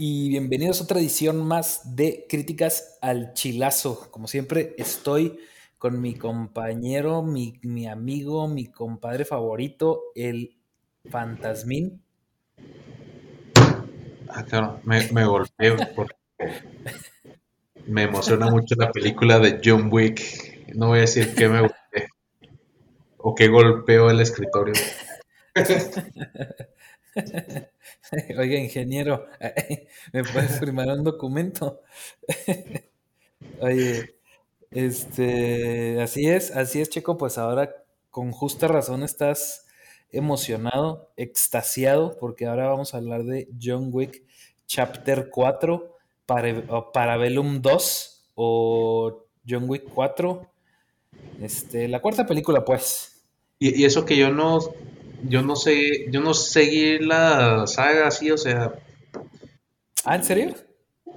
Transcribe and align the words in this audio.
y 0.00 0.28
bienvenidos 0.28 0.80
a 0.80 0.84
otra 0.84 1.00
edición 1.00 1.44
más 1.44 1.96
de 1.96 2.24
Críticas 2.28 2.98
al 3.02 3.32
Chilazo. 3.34 4.08
Como 4.12 4.28
siempre, 4.28 4.76
estoy 4.78 5.40
con 5.76 6.00
mi 6.00 6.14
compañero, 6.14 7.22
mi, 7.22 7.86
amigo, 7.88 8.46
mi 8.46 8.66
compadre 8.66 9.24
favorito, 9.24 10.04
el 10.14 10.56
Fantasmín. 11.10 12.00
Ah, 14.28 14.44
claro, 14.44 14.80
me, 14.84 15.10
me 15.10 15.24
golpeo 15.24 15.76
porque 15.96 16.14
me 17.86 18.04
emociona 18.04 18.48
mucho 18.50 18.76
la 18.78 18.92
película 18.92 19.40
de 19.40 19.60
John 19.64 19.88
Wick. 19.92 20.74
No 20.76 20.88
voy 20.88 20.98
a 20.98 21.02
decir 21.02 21.34
que 21.34 21.48
me 21.48 21.60
golpeé 21.60 22.08
o 23.16 23.34
que 23.34 23.48
golpeo 23.48 24.10
el 24.10 24.20
escritorio. 24.20 24.74
Oiga, 28.38 28.58
ingeniero, 28.58 29.26
¿me 30.12 30.24
puedes 30.24 30.58
firmar 30.58 30.88
un 30.88 31.04
documento? 31.04 31.82
Oye, 33.60 34.16
este, 34.70 36.00
así 36.02 36.28
es, 36.28 36.50
así 36.54 36.80
es, 36.80 36.90
chico, 36.90 37.16
pues 37.16 37.38
ahora 37.38 37.74
con 38.10 38.32
justa 38.32 38.68
razón 38.68 39.02
estás 39.02 39.66
emocionado, 40.10 41.12
extasiado, 41.16 42.16
porque 42.18 42.46
ahora 42.46 42.68
vamos 42.68 42.94
a 42.94 42.98
hablar 42.98 43.24
de 43.24 43.48
John 43.60 43.90
Wick 43.92 44.24
Chapter 44.66 45.30
4, 45.30 45.96
para, 46.26 46.92
Parabellum 46.92 47.60
2 47.60 48.30
o 48.34 49.24
John 49.48 49.64
Wick 49.68 49.84
4. 49.94 50.46
Este, 51.40 51.88
la 51.88 52.00
cuarta 52.00 52.26
película, 52.26 52.64
pues. 52.64 53.24
Y 53.58 53.84
eso 53.84 54.04
que 54.04 54.16
yo 54.16 54.30
no 54.30 54.60
yo 55.22 55.42
no 55.42 55.56
sé, 55.56 56.10
yo 56.10 56.20
no 56.20 56.34
seguí 56.34 56.98
la 56.98 57.66
saga 57.66 58.08
así, 58.08 58.30
o 58.30 58.38
sea. 58.38 58.74
¿Ah, 60.04 60.16
en 60.16 60.24
serio? 60.24 60.54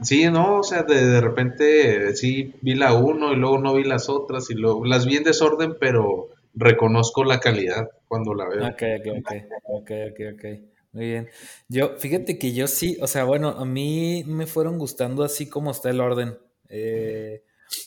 Sí, 0.02 0.26
no, 0.26 0.60
o 0.60 0.64
sea, 0.64 0.84
de, 0.84 1.06
de 1.06 1.22
repente 1.22 2.16
sí 2.16 2.54
vi 2.62 2.76
la 2.76 2.94
uno 2.94 3.34
y 3.34 3.36
luego 3.36 3.60
no 3.60 3.76
vi 3.76 3.84
las 3.84 4.10
otras 4.10 4.50
y 4.50 4.56
luego 4.56 4.86
las 4.86 5.06
vi 5.06 5.18
en 5.18 5.24
desorden, 5.24 5.76
pero 5.80 6.30
reconozco 6.54 7.24
la 7.24 7.40
calidad 7.40 7.90
cuando 8.08 8.34
la 8.34 8.48
veo. 8.48 8.68
Ok, 8.68 8.82
ok, 9.00 9.18
ok, 9.20 9.32
ok, 9.64 9.92
ok, 10.12 10.20
ok. 10.34 10.72
Muy 10.94 11.06
bien. 11.06 11.30
Yo, 11.70 11.98
fíjate 11.98 12.38
que 12.38 12.54
yo 12.54 12.68
sí, 12.68 12.98
o 13.02 13.08
sea, 13.08 13.24
bueno, 13.24 13.50
a 13.50 13.66
mí 13.66 14.24
me 14.28 14.46
fueron 14.46 14.78
gustando 14.78 15.24
así 15.24 15.48
como 15.48 15.72
está 15.72 15.90
el 15.90 16.02
orden. 16.02 16.38
Eh, 16.68 17.44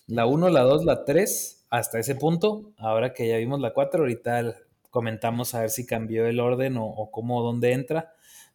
la 0.06 0.26
1, 0.26 0.48
la 0.48 0.62
2, 0.62 0.84
la 0.84 1.04
3, 1.04 1.66
hasta 1.68 1.98
ese 1.98 2.14
punto. 2.14 2.72
Ahora 2.78 3.12
que 3.12 3.28
ya 3.28 3.36
vimos 3.36 3.60
la 3.60 3.74
4, 3.74 4.00
ahorita 4.00 4.56
comentamos 4.94 5.56
a 5.56 5.62
ver 5.62 5.70
si 5.70 5.84
cambió 5.84 6.24
el 6.26 6.38
orden 6.38 6.76
o, 6.78 7.10
cómo, 7.10 7.42
dónde 7.42 7.72
entra. 7.72 8.12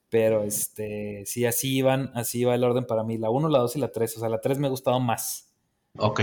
Pero 0.10 0.44
este, 0.44 1.24
sí, 1.26 1.46
así 1.46 1.76
iban, 1.76 2.12
así 2.16 2.40
iba 2.40 2.56
el 2.56 2.64
orden 2.64 2.86
para 2.88 3.04
mí. 3.04 3.18
La 3.18 3.30
1, 3.30 3.50
la 3.50 3.60
2 3.60 3.76
y 3.76 3.80
la 3.80 3.92
3. 3.92 4.16
O 4.16 4.20
sea, 4.22 4.30
la 4.30 4.40
3 4.40 4.58
me 4.58 4.68
ha 4.68 4.70
gustado 4.70 5.02
más. 5.02 5.50
Ok, 5.98 6.22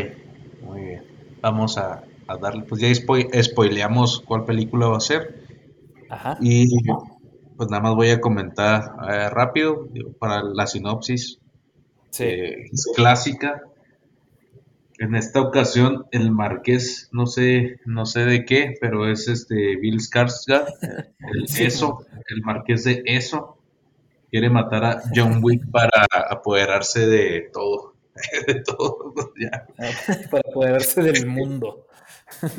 muy 0.63 0.81
bien. 0.81 1.05
Vamos 1.43 1.77
a, 1.77 2.03
darle, 2.41 2.63
pues 2.63 2.81
ya 2.81 3.43
spoileamos 3.43 4.23
cuál 4.23 4.47
película 4.47 4.89
va 4.89 4.97
a 4.97 5.01
ser. 5.01 5.45
Ajá. 6.09 6.39
Y 6.41 6.67
pues 7.57 7.69
nada 7.69 7.83
más 7.83 7.95
voy 7.95 8.09
a 8.09 8.21
comentar 8.21 8.97
eh, 9.09 9.29
rápido 9.29 9.87
para 10.19 10.43
la 10.43 10.67
sinopsis. 10.67 11.39
Sí. 12.09 12.25
Eh, 12.25 12.65
es 12.73 12.91
clásica, 12.97 13.63
en 14.99 15.15
esta 15.15 15.41
ocasión, 15.41 16.07
el 16.11 16.31
marqués, 16.31 17.09
no 17.13 17.27
sé, 17.27 17.81
no 17.85 18.07
sé 18.07 18.25
de 18.25 18.45
qué, 18.45 18.75
pero 18.81 19.11
es 19.11 19.29
este 19.29 19.77
Bill 19.77 20.01
Skarsgård, 20.01 20.67
el 20.81 21.45
eso, 21.67 22.07
el 22.29 22.43
marqués 22.43 22.85
de 22.85 23.03
eso, 23.05 23.59
quiere 24.31 24.51
matar 24.51 24.85
a 24.85 25.03
John 25.15 25.41
Wick 25.43 25.71
para 25.71 26.07
apoderarse 26.31 27.07
de 27.07 27.51
todo, 27.53 27.95
de 28.47 28.63
todo, 28.63 29.15
ya. 29.39 29.67
para 30.31 30.43
apoderarse 30.49 31.03
del 31.03 31.27
mundo. 31.27 31.87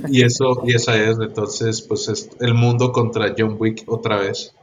Y 0.08 0.24
eso, 0.24 0.64
y 0.66 0.76
esa 0.76 0.96
es, 0.96 1.18
entonces, 1.20 1.82
pues 1.82 2.08
es 2.08 2.30
el 2.40 2.54
mundo 2.54 2.92
contra 2.92 3.34
John 3.38 3.58
Wick 3.60 3.84
otra 3.88 4.18
vez. 4.18 4.56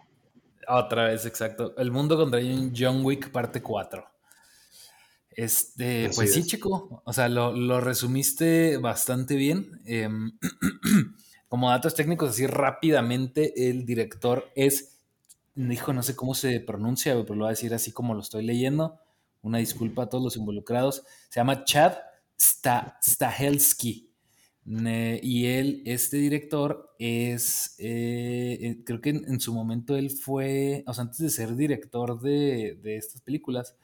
Otra 0.66 1.08
vez, 1.08 1.26
exacto. 1.26 1.74
El 1.76 1.90
mundo 1.90 2.16
contra 2.16 2.40
John 2.74 3.04
Wick 3.04 3.30
parte 3.30 3.60
4. 3.60 4.13
Este, 5.36 6.10
pues 6.14 6.32
sí, 6.32 6.44
chico. 6.44 7.02
O 7.04 7.12
sea, 7.12 7.28
lo, 7.28 7.80
resumiste 7.80 8.76
bastante 8.78 9.36
bien. 9.36 9.80
Em, 9.84 10.32
como 11.48 11.70
datos 11.70 11.94
técnicos, 11.94 12.30
así 12.30 12.46
rápidamente, 12.46 13.68
el 13.70 13.84
director 13.84 14.50
es, 14.54 14.98
dijo, 15.54 15.92
no 15.92 16.02
sé 16.02 16.16
cómo 16.16 16.34
se 16.34 16.60
pronuncia, 16.60 17.14
pero 17.22 17.34
lo 17.34 17.44
voy 17.44 17.48
a 17.48 17.50
decir 17.50 17.74
así 17.74 17.92
como 17.92 18.14
lo 18.14 18.20
estoy 18.20 18.44
leyendo. 18.44 18.98
Una 19.42 19.58
disculpa 19.58 20.04
a 20.04 20.08
todos 20.08 20.24
los 20.24 20.36
involucrados. 20.36 21.02
Se 21.28 21.40
llama 21.40 21.64
Chad 21.64 21.94
Stahelski. 22.38 24.10
y 24.66 25.46
él, 25.46 25.82
este 25.84 26.16
director, 26.16 26.94
es, 26.98 27.74
eh, 27.78 28.82
creo 28.86 29.00
que 29.00 29.10
en, 29.10 29.40
su 29.40 29.52
momento 29.52 29.96
él 29.96 30.10
fue, 30.10 30.84
o 30.86 30.94
sea, 30.94 31.02
antes 31.02 31.18
de 31.18 31.28
ser 31.28 31.54
director 31.54 32.20
de, 32.20 32.78
de 32.82 32.96
estas 32.96 33.20
películas, 33.20 33.76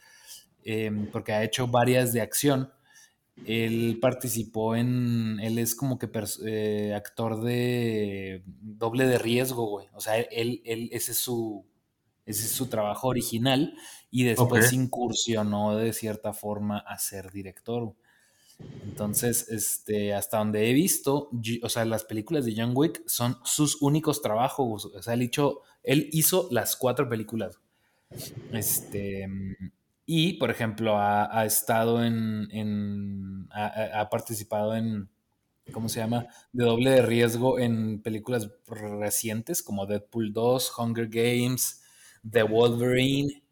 Em, 0.65 1.07
porque 1.11 1.33
ha 1.33 1.45
hecho 1.45 1.67
varias 1.67 2.13
de 2.13 2.21
acción. 2.21 2.73
Él 3.47 3.99
participó 4.01 4.77
en, 4.77 5.39
él 5.41 5.59
es 5.59 5.75
como 5.75 5.99
que 5.99 6.09
eh, 6.47 6.93
actor 6.95 7.41
de 7.43 8.43
doble 8.47 9.07
de 9.07 9.19
riesgo, 9.19 9.67
güey. 9.67 9.87
O 9.95 10.01
sea, 10.01 10.17
él, 10.19 10.61
él, 10.65 10.91
ese 10.93 11.13
es 11.13 11.19
su, 11.19 11.65
ese 12.27 12.45
es 12.45 12.53
su 12.53 12.67
trabajo 12.67 13.09
original 13.09 13.75
y 14.11 14.25
después 14.25 14.73
incursionó 14.73 15.77
de 15.77 15.93
cierta 15.95 16.35
forma 16.35 16.79
a 16.79 16.99
ser 16.99 17.31
director. 17.31 17.95
Entonces, 18.85 19.49
este, 19.49 20.13
hasta 20.13 20.37
donde 20.37 20.69
he 20.69 20.75
visto, 20.75 21.31
o 21.63 21.69
sea, 21.71 21.87
las 21.87 22.05
películas 22.05 22.45
de 22.45 22.55
John 22.55 22.73
Wick 22.75 23.03
son 23.07 23.39
sus 23.45 23.81
únicos 23.81 24.21
trabajos. 24.21 24.85
O 24.85 25.03
sea, 25.03 25.15
él, 25.15 25.31
él 25.83 26.11
hizo 26.13 26.49
las 26.51 26.77
cuatro 26.77 27.09
películas. 27.09 27.59
Este, 28.53 29.27
y, 30.13 30.33
por 30.33 30.51
ejemplo, 30.51 30.99
ha, 30.99 31.47
estado 31.47 32.03
en, 32.03 33.47
ha, 33.53 34.09
participado 34.11 34.75
en, 34.75 35.09
¿cómo 35.73 35.89
se 35.89 36.01
llama? 36.01 36.27
De 36.53 36.65
doble 36.65 36.91
de 36.91 37.03
riesgo 37.03 37.61
en 37.61 38.03
películas 38.03 38.51
recientes 38.67 39.63
como 39.63 39.87
Deadpool 39.87 40.33
2, 40.33 40.73
Hunger 40.77 41.07
Games, 41.07 41.85
The 42.29 42.43
Wolverine, 42.43 43.45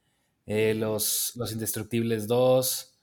eh, 0.46 0.74
los, 0.74 1.30
los 1.36 1.52
Indestructibles 1.52 2.26
2, 2.26 2.98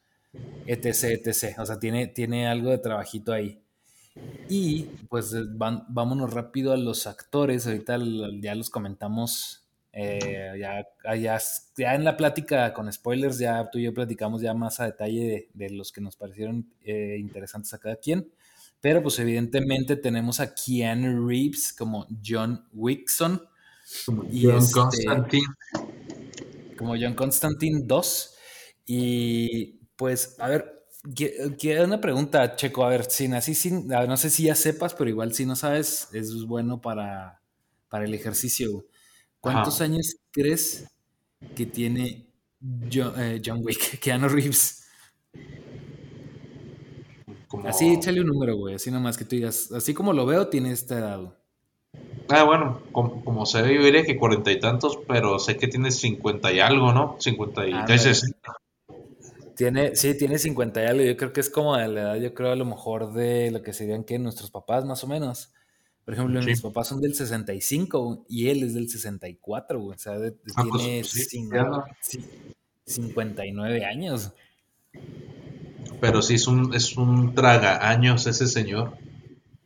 etc, 0.65 1.25
etc. 1.25 1.57
O 1.59 1.65
sea, 1.65 1.79
tiene, 1.79 2.07
tiene 2.07 2.49
algo 2.49 2.71
de 2.71 2.79
trabajito 2.79 3.31
ahí. 3.31 3.63
Y 4.49 4.83
pues 5.07 5.33
vámonos 5.55 6.33
rápido 6.33 6.73
a 6.73 6.77
los 6.77 7.07
actores. 7.07 7.67
Ahorita 7.67 7.97
ya 8.41 8.53
los 8.53 8.69
comentamos 8.69 9.64
eh, 9.97 10.57
ya, 10.59 10.85
ya, 11.15 11.39
ya, 11.77 11.95
en 11.95 12.03
la 12.03 12.17
plática 12.17 12.73
con 12.73 12.91
spoilers, 12.91 13.39
ya 13.39 13.69
tú 13.71 13.79
y 13.79 13.83
yo 13.83 13.93
platicamos 13.93 14.41
ya 14.41 14.53
más 14.53 14.81
a 14.81 14.85
detalle 14.85 15.47
de, 15.53 15.69
los 15.69 15.93
que 15.93 16.01
nos 16.01 16.17
parecieron 16.17 16.69
eh, 16.83 17.15
interesantes 17.17 17.73
a 17.73 17.77
cada 17.77 17.95
quien. 17.95 18.29
Pero 18.81 19.01
pues 19.01 19.17
evidentemente 19.19 19.95
tenemos 19.95 20.41
a 20.41 20.53
Keanu 20.53 21.25
Reeves 21.25 21.71
como 21.71 22.05
John 22.23 22.67
Wickson. 22.73 23.41
Como 24.05 24.23
John 24.23 24.57
este, 24.57 24.73
Constantine. 24.73 25.47
Como 26.77 26.95
John 26.99 27.13
Constantine 27.13 27.83
2. 27.85 28.35
Y 28.87 29.79
pues, 29.95 30.35
a 30.39 30.49
ver, 30.49 30.87
quiero 31.57 31.85
una 31.85 32.01
pregunta, 32.01 32.57
Checo. 32.57 32.83
A 32.83 32.89
ver, 32.89 33.09
sin 33.09 33.33
así, 33.33 33.55
sin, 33.55 33.87
no 33.87 34.17
sé 34.17 34.29
si 34.29 34.43
ya 34.43 34.55
sepas, 34.55 34.93
pero 34.93 35.09
igual 35.09 35.33
si 35.33 35.45
no 35.45 35.55
sabes, 35.55 36.09
es 36.11 36.43
bueno 36.43 36.81
para, 36.81 37.41
para 37.87 38.03
el 38.03 38.13
ejercicio. 38.13 38.85
¿Cuántos 39.45 39.79
años 39.79 40.15
crees 40.31 40.91
que 41.55 41.67
tiene 41.67 42.25
eh, 42.91 43.41
John, 43.45 43.59
Wick, 43.63 43.99
Keanu 44.01 44.27
Reeves? 44.27 44.87
Así, 47.63 47.93
échale 47.93 48.21
un 48.21 48.27
número, 48.27 48.55
güey. 48.57 48.73
Así 48.73 48.89
nomás 48.89 49.17
que 49.17 49.23
tú 49.23 49.35
digas, 49.35 49.71
así 49.71 49.93
como 49.93 50.13
lo 50.13 50.25
veo, 50.25 50.47
tiene 50.47 50.71
esta 50.71 50.97
edad. 50.97 51.37
Ah, 52.29 52.43
bueno, 52.43 52.81
como, 52.91 53.45
se 53.45 53.61
ve, 53.61 53.75
yo 53.75 53.83
diría 53.83 54.03
que 54.03 54.17
cuarenta 54.17 54.51
y 54.51 54.59
tantos, 54.59 54.97
pero 55.07 55.37
sé 55.37 55.57
que 55.57 55.67
tiene 55.67 55.91
cincuenta 55.91 56.51
y 56.51 56.59
algo, 56.59 56.91
¿no? 56.91 57.15
Cincuenta 57.19 57.67
y 57.67 57.73
ah, 57.73 57.85
Tiene, 59.55 59.95
sí, 59.95 60.17
tiene 60.17 60.39
cincuenta 60.39 60.81
y 60.83 60.87
algo. 60.87 61.03
Yo 61.03 61.15
creo 61.17 61.33
que 61.33 61.41
es 61.41 61.51
como 61.51 61.77
de 61.77 61.87
la 61.87 62.01
edad, 62.01 62.15
yo 62.15 62.33
creo 62.33 62.51
a 62.51 62.55
lo 62.55 62.65
mejor 62.65 63.13
de 63.13 63.51
lo 63.51 63.61
que 63.61 63.73
serían 63.73 64.03
que 64.05 64.17
nuestros 64.17 64.49
papás, 64.49 64.85
más 64.85 65.03
o 65.03 65.07
menos. 65.07 65.53
Por 66.05 66.13
ejemplo, 66.13 66.39
mis 66.43 66.61
papás 66.61 66.87
son 66.87 67.01
del 67.01 67.15
65 67.15 68.25
y 68.29 68.49
él 68.49 68.61
es 68.61 68.75
del 68.75 68.87
64, 68.87 69.83
O 69.83 69.97
sea, 69.97 70.13
ah, 70.13 70.63
pues, 71.01 71.27
tiene 71.27 71.51
59 72.85 73.79
pues 73.79 73.89
años. 73.89 74.31
Pero 75.99 76.21
sí 76.21 76.35
es 76.35 76.47
un, 76.47 76.75
es 76.75 76.95
un 76.95 77.33
traga 77.33 77.89
años 77.89 78.27
ese 78.27 78.45
señor. 78.45 78.95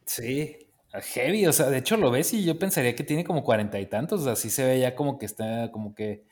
Sí, 0.05 0.55
heavy. 0.93 1.45
O 1.45 1.51
sea, 1.51 1.69
de 1.69 1.79
hecho 1.79 1.97
lo 1.97 2.09
ves 2.09 2.33
y 2.33 2.45
yo 2.45 2.57
pensaría 2.57 2.95
que 2.95 3.03
tiene 3.03 3.25
como 3.25 3.43
cuarenta 3.43 3.77
y 3.77 3.87
tantos. 3.87 4.25
Así 4.25 4.49
se 4.49 4.65
ve 4.65 4.79
ya 4.79 4.95
como 4.95 5.19
que 5.19 5.25
está, 5.25 5.69
como 5.71 5.93
que 5.93 6.23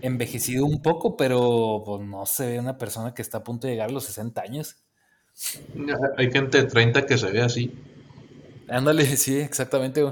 envejecido 0.00 0.64
un 0.64 0.80
poco, 0.80 1.18
pero 1.18 1.82
pues, 1.84 2.00
no 2.00 2.24
se 2.24 2.46
ve 2.46 2.58
una 2.58 2.78
persona 2.78 3.12
que 3.12 3.20
está 3.20 3.38
a 3.38 3.44
punto 3.44 3.66
de 3.66 3.74
llegar 3.74 3.90
a 3.90 3.92
los 3.92 4.04
60 4.04 4.40
años. 4.40 4.76
Hay 6.16 6.30
gente 6.30 6.62
de 6.62 6.68
30 6.68 7.04
que 7.04 7.18
se 7.18 7.30
ve 7.30 7.42
así. 7.42 7.72
Ándale, 8.68 9.04
sí, 9.16 9.38
exactamente, 9.38 10.04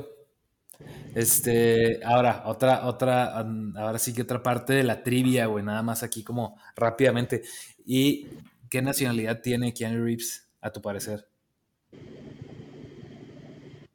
Este, 1.14 2.00
ahora, 2.04 2.42
otra, 2.46 2.86
otra, 2.86 3.38
ahora 3.76 3.98
sí 3.98 4.12
que 4.12 4.22
otra 4.22 4.42
parte 4.42 4.74
de 4.74 4.84
la 4.84 5.02
trivia, 5.02 5.46
güey, 5.46 5.64
nada 5.64 5.82
más 5.82 6.02
aquí 6.02 6.22
como 6.22 6.58
rápidamente. 6.74 7.42
¿Y 7.84 8.26
qué 8.70 8.82
nacionalidad 8.82 9.40
tiene 9.40 9.72
Keanu 9.72 10.04
Reeves, 10.04 10.48
a 10.60 10.70
tu 10.70 10.82
parecer? 10.82 11.26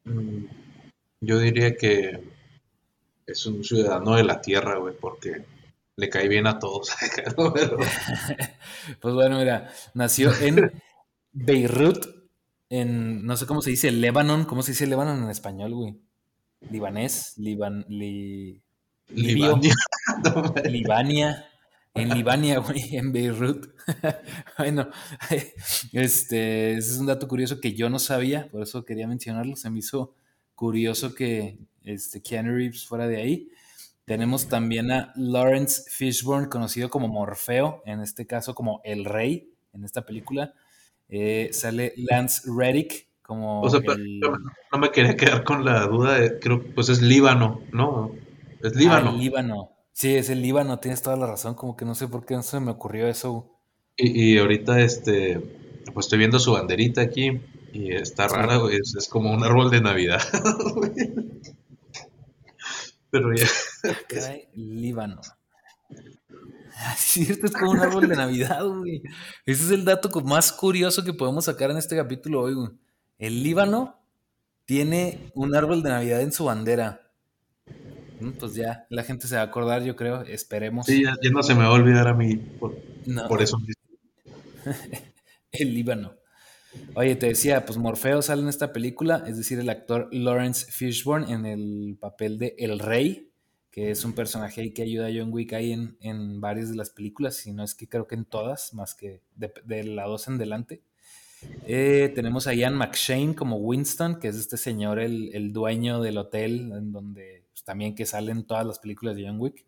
Mm, 0.04 0.46
yo 1.20 1.38
diría 1.38 1.76
que 1.76 2.20
es 3.26 3.46
un 3.46 3.62
ciudadano 3.62 4.16
de 4.16 4.24
la 4.24 4.40
tierra, 4.40 4.78
güey, 4.78 4.94
porque 4.98 5.44
le 5.96 6.08
cae 6.08 6.28
bien 6.28 6.46
a 6.46 6.58
todos. 6.58 6.90
pues 9.00 9.14
bueno, 9.14 9.38
mira, 9.38 9.72
nació 9.94 10.32
en 10.40 10.72
Beirut, 11.32 12.21
en, 12.72 13.26
no 13.26 13.36
sé 13.36 13.44
cómo 13.44 13.60
se 13.60 13.68
dice, 13.68 13.92
Lebanon, 13.92 14.46
¿cómo 14.46 14.62
se 14.62 14.72
dice 14.72 14.86
Lebanon 14.86 15.24
en 15.24 15.28
español, 15.28 15.74
güey? 15.74 16.00
Libanés, 16.70 17.34
Liban, 17.36 17.84
li, 17.86 18.62
Libania. 19.10 19.74
Libania. 20.64 21.46
En 21.92 22.08
Libania, 22.08 22.60
güey, 22.60 22.96
en 22.96 23.12
Beirut. 23.12 23.74
bueno, 24.58 24.88
este, 25.92 26.72
ese 26.78 26.92
es 26.92 26.98
un 26.98 27.04
dato 27.04 27.28
curioso 27.28 27.60
que 27.60 27.74
yo 27.74 27.90
no 27.90 27.98
sabía, 27.98 28.48
por 28.50 28.62
eso 28.62 28.86
quería 28.86 29.06
mencionarlo. 29.06 29.54
Se 29.54 29.68
me 29.68 29.80
hizo 29.80 30.14
curioso 30.54 31.14
que 31.14 31.58
este, 31.84 32.22
Keanu 32.22 32.56
Reeves 32.56 32.86
fuera 32.86 33.06
de 33.06 33.18
ahí. 33.18 33.50
Tenemos 34.06 34.48
también 34.48 34.90
a 34.90 35.12
Lawrence 35.14 35.82
Fishburne, 35.90 36.48
conocido 36.48 36.88
como 36.88 37.08
Morfeo, 37.08 37.82
en 37.84 38.00
este 38.00 38.26
caso 38.26 38.54
como 38.54 38.80
El 38.82 39.04
Rey, 39.04 39.52
en 39.74 39.84
esta 39.84 40.06
película. 40.06 40.54
Eh, 41.14 41.50
sale 41.52 41.92
Lance 41.98 42.40
Reddick 42.46 43.06
como. 43.20 43.60
O 43.60 43.68
sea, 43.68 43.80
no 44.72 44.78
me 44.78 44.90
quería 44.90 45.14
quedar 45.14 45.44
con 45.44 45.62
la 45.62 45.86
duda, 45.86 46.18
de, 46.18 46.38
creo 46.38 46.62
que 46.62 46.70
pues 46.70 46.88
es 46.88 47.02
Líbano, 47.02 47.60
¿no? 47.70 48.12
Es 48.62 48.74
Líbano. 48.74 49.10
Ah, 49.10 49.12
Líbano. 49.12 49.72
Sí, 49.92 50.14
es 50.14 50.30
el 50.30 50.40
Líbano, 50.40 50.78
tienes 50.78 51.02
toda 51.02 51.18
la 51.18 51.26
razón, 51.26 51.54
como 51.54 51.76
que 51.76 51.84
no 51.84 51.94
sé 51.94 52.08
por 52.08 52.24
qué 52.24 52.34
no 52.34 52.42
se 52.42 52.58
me 52.60 52.70
ocurrió 52.70 53.08
eso. 53.08 53.46
Y, 53.94 54.38
ahorita, 54.38 54.80
este, 54.80 55.38
pues 55.92 56.06
estoy 56.06 56.18
viendo 56.18 56.38
su 56.38 56.52
banderita 56.52 57.02
aquí 57.02 57.42
y 57.74 57.92
está 57.92 58.26
rara, 58.26 58.58
es, 58.70 58.94
es, 58.96 59.06
como 59.06 59.34
un 59.34 59.44
árbol 59.44 59.70
de 59.70 59.82
Navidad. 59.82 60.22
Pero 63.10 63.34
ya. 63.34 63.46
Líbano. 64.54 65.20
Es 66.94 67.00
cierto, 67.00 67.46
es 67.46 67.52
como 67.52 67.72
un 67.72 67.80
árbol 67.80 68.08
de 68.08 68.16
Navidad, 68.16 68.64
güey. 68.64 69.02
Ese 69.44 69.64
es 69.64 69.70
el 69.70 69.84
dato 69.84 70.08
más 70.22 70.52
curioso 70.52 71.04
que 71.04 71.12
podemos 71.12 71.44
sacar 71.44 71.70
en 71.70 71.76
este 71.76 71.96
capítulo 71.96 72.40
hoy, 72.42 72.54
güey. 72.54 72.70
El 73.18 73.42
Líbano 73.42 74.00
tiene 74.64 75.30
un 75.34 75.54
árbol 75.54 75.82
de 75.82 75.90
Navidad 75.90 76.20
en 76.22 76.32
su 76.32 76.44
bandera. 76.44 77.12
Mm, 78.20 78.30
pues 78.32 78.54
ya, 78.54 78.86
la 78.88 79.02
gente 79.02 79.26
se 79.26 79.36
va 79.36 79.42
a 79.42 79.44
acordar, 79.44 79.82
yo 79.82 79.96
creo, 79.96 80.22
esperemos. 80.22 80.86
Sí, 80.86 81.04
ya, 81.04 81.14
no 81.30 81.42
se 81.42 81.54
me 81.54 81.60
va 81.60 81.66
a 81.66 81.72
olvidar 81.72 82.08
a 82.08 82.14
mí 82.14 82.36
por, 82.36 82.76
por 83.28 83.42
eso. 83.42 83.58
el 85.52 85.74
Líbano. 85.74 86.14
Oye, 86.94 87.16
te 87.16 87.26
decía, 87.26 87.66
pues 87.66 87.78
Morfeo 87.78 88.22
sale 88.22 88.42
en 88.42 88.48
esta 88.48 88.72
película, 88.72 89.24
es 89.26 89.36
decir, 89.36 89.58
el 89.58 89.68
actor 89.68 90.08
Lawrence 90.10 90.70
Fishburne 90.70 91.30
en 91.30 91.44
el 91.44 91.98
papel 92.00 92.38
de 92.38 92.54
El 92.58 92.78
Rey, 92.78 93.31
que 93.72 93.90
es 93.90 94.04
un 94.04 94.12
personaje 94.12 94.74
que 94.74 94.82
ayuda 94.82 95.06
a 95.06 95.10
John 95.12 95.32
Wick 95.32 95.54
ahí 95.54 95.72
en, 95.72 96.40
varias 96.42 96.68
de 96.68 96.76
las 96.76 96.90
películas, 96.90 97.36
si 97.36 97.52
no 97.52 97.64
es 97.64 97.74
que 97.74 97.88
creo 97.88 98.06
que 98.06 98.14
en 98.14 98.26
todas, 98.26 98.74
más 98.74 98.94
que 98.94 99.22
de, 99.34 99.84
la 99.84 100.04
2 100.04 100.28
en 100.28 100.38
delante. 100.38 100.82
Eh, 101.66 102.12
tenemos 102.14 102.46
a 102.46 102.54
Ian 102.54 102.74
McShane 102.74 103.34
como 103.34 103.56
Winston, 103.56 104.20
que 104.20 104.28
es 104.28 104.36
este 104.36 104.58
señor, 104.58 105.00
el, 105.00 105.52
dueño 105.54 106.02
del 106.02 106.18
hotel, 106.18 106.70
en 106.72 106.92
donde 106.92 107.44
pues, 107.50 107.64
también 107.64 107.94
que 107.94 108.04
salen 108.04 108.44
todas 108.44 108.66
las 108.66 108.78
películas 108.78 109.16
de 109.16 109.26
John 109.26 109.40
Wick. 109.40 109.64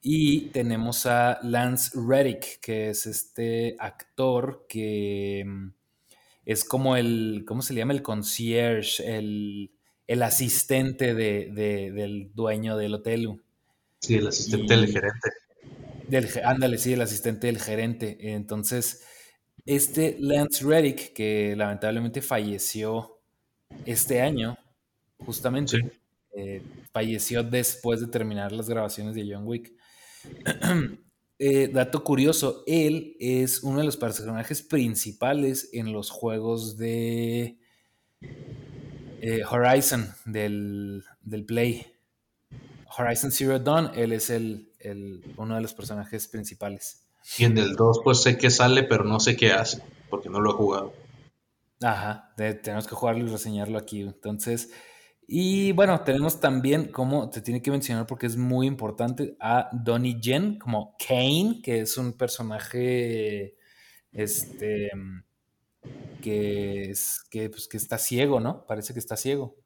Y 0.00 0.42
tenemos 0.52 1.06
a 1.06 1.40
Lance 1.42 1.90
Reddick, 1.94 2.60
que 2.60 2.90
es 2.90 3.04
este 3.04 3.74
actor 3.80 4.64
que 4.68 5.44
mm, 5.44 5.72
es 6.46 6.64
como 6.64 6.96
el, 6.96 7.42
¿cómo 7.46 7.62
se 7.62 7.74
le 7.74 7.80
llama? 7.80 7.94
El 7.94 8.02
concierge, 8.02 9.02
el, 9.04 9.72
el 10.10 10.24
asistente 10.24 11.14
del 11.14 12.32
dueño 12.34 12.76
del 12.76 12.94
hotel. 12.94 13.40
Sí, 14.00 14.16
el 14.16 14.26
asistente 14.26 14.74
del 14.74 14.86
gerente. 14.88 15.30
Del, 16.08 16.28
ándale, 16.44 16.78
sí, 16.78 16.94
el 16.94 17.00
asistente 17.00 17.46
del 17.46 17.60
gerente. 17.60 18.16
Entonces, 18.18 19.04
este 19.66 20.16
Lance 20.18 20.64
Reddick, 20.64 21.12
que 21.12 21.54
lamentablemente 21.56 22.22
falleció 22.22 23.20
este 23.86 24.20
año, 24.20 24.58
justamente, 25.18 25.78
eh, 26.34 26.60
falleció 26.92 27.44
después 27.44 28.00
de 28.00 28.08
terminar 28.08 28.50
las 28.50 28.68
grabaciones 28.68 29.14
de 29.14 29.32
John 29.32 29.46
Wick. 29.46 29.72
Eh, 31.42 31.68
dato 31.68 32.04
curioso, 32.04 32.64
él 32.66 33.16
es 33.18 33.62
uno 33.62 33.78
de 33.78 33.84
los 33.84 33.96
personajes 33.96 34.60
principales 34.60 35.70
en 35.72 35.90
los 35.90 36.10
juegos 36.10 36.76
de 36.76 37.56
eh, 39.20 39.42
Horizon 39.48 40.12
del, 40.24 41.04
Play. 41.46 41.86
Horizon 42.96 43.30
Zero 43.30 43.58
Dawn, 43.58 43.92
él 43.94 44.12
es 44.12 44.30
el, 44.30 44.68
uno 45.36 45.54
de 45.54 45.60
los 45.60 45.74
personajes 45.74 46.26
principales. 46.26 47.06
Y 47.38 47.44
en 47.44 47.56
el 47.58 47.76
2 47.76 48.00
pues 48.02 48.22
sé 48.22 48.36
que 48.36 48.50
sale, 48.50 48.82
pero 48.82 49.04
no 49.04 49.20
sé 49.20 49.36
qué 49.36 49.52
hace, 49.52 49.82
porque 50.08 50.28
no 50.28 50.40
lo 50.40 50.50
he 50.50 50.54
jugado. 50.54 50.92
Ajá, 51.82 52.32
tenemos 52.36 52.86
que 52.86 52.94
jugarlo 52.94 53.24
y 53.24 53.28
reseñarlo 53.28 53.78
aquí. 53.78 54.00
Entonces, 54.02 54.70
y 55.26 55.72
bueno, 55.72 56.00
tenemos 56.00 56.40
también, 56.40 56.90
como 56.90 57.30
te 57.30 57.40
tiene 57.40 57.62
que 57.62 57.70
mencionar 57.70 58.06
porque 58.06 58.26
es 58.26 58.36
muy 58.36 58.66
importante, 58.66 59.36
a 59.38 59.68
Donnie 59.72 60.18
Jen 60.20 60.58
como 60.58 60.96
Kane, 60.98 61.60
que 61.62 61.80
es 61.80 61.96
un 61.96 62.14
personaje 62.14 63.54
este 64.12 64.90
que, 66.20 66.90
es, 66.90 67.20
que, 67.30 67.50
pues, 67.50 67.68
que 67.68 67.76
está 67.76 67.98
ciego, 67.98 68.40
¿no? 68.40 68.66
Parece 68.66 68.92
que 68.92 68.98
está 68.98 69.16
ciego. 69.16 69.56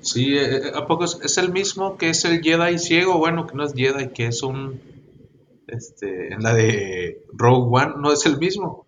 Sí, 0.00 0.36
eh, 0.36 0.56
eh, 0.56 0.72
¿a 0.74 0.86
poco 0.86 1.04
es, 1.04 1.38
el 1.38 1.52
mismo 1.52 1.96
que 1.96 2.10
es 2.10 2.24
el 2.24 2.42
Jedi 2.42 2.78
ciego? 2.78 3.18
Bueno, 3.18 3.46
que 3.46 3.54
no 3.54 3.64
es 3.64 3.72
Jedi, 3.74 4.08
que 4.08 4.26
es 4.26 4.42
un... 4.42 4.80
Este, 5.66 6.34
en 6.34 6.42
la 6.42 6.52
de 6.54 7.24
Rogue 7.32 7.84
One, 7.84 7.94
¿no 7.96 8.12
es 8.12 8.26
el 8.26 8.38
mismo? 8.38 8.86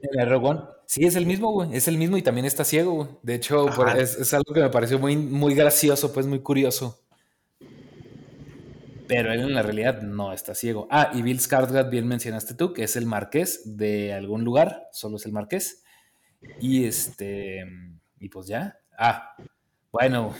En 0.00 0.10
la 0.14 0.24
de 0.24 0.30
Rogue 0.30 0.48
One, 0.48 0.60
sí, 0.86 1.04
es 1.04 1.14
el 1.14 1.26
mismo, 1.26 1.52
güey, 1.52 1.76
es 1.76 1.88
el 1.88 1.98
mismo 1.98 2.16
y 2.16 2.22
también 2.22 2.46
está 2.46 2.64
ciego, 2.64 2.94
güey. 2.94 3.08
De 3.22 3.34
hecho, 3.34 3.68
es, 3.96 4.16
es, 4.16 4.32
algo 4.32 4.54
que 4.54 4.60
me 4.60 4.70
pareció 4.70 4.98
muy, 4.98 5.16
muy 5.16 5.54
gracioso, 5.54 6.12
pues 6.12 6.26
muy 6.26 6.40
curioso. 6.40 6.98
Pero 9.10 9.32
él 9.32 9.40
en 9.40 9.54
la 9.54 9.62
realidad 9.62 10.02
no 10.02 10.32
está 10.32 10.54
ciego. 10.54 10.86
Ah, 10.88 11.10
y 11.12 11.22
Bill 11.22 11.40
Skarsgård, 11.40 11.90
bien 11.90 12.06
mencionaste 12.06 12.54
tú, 12.54 12.72
que 12.72 12.84
es 12.84 12.94
el 12.94 13.06
marqués 13.06 13.76
de 13.76 14.14
algún 14.14 14.44
lugar, 14.44 14.86
solo 14.92 15.16
es 15.16 15.26
el 15.26 15.32
marqués. 15.32 15.82
Y 16.60 16.84
este, 16.84 17.64
y 18.20 18.28
pues 18.28 18.46
ya. 18.46 18.78
Ah, 18.96 19.34
bueno, 19.90 20.32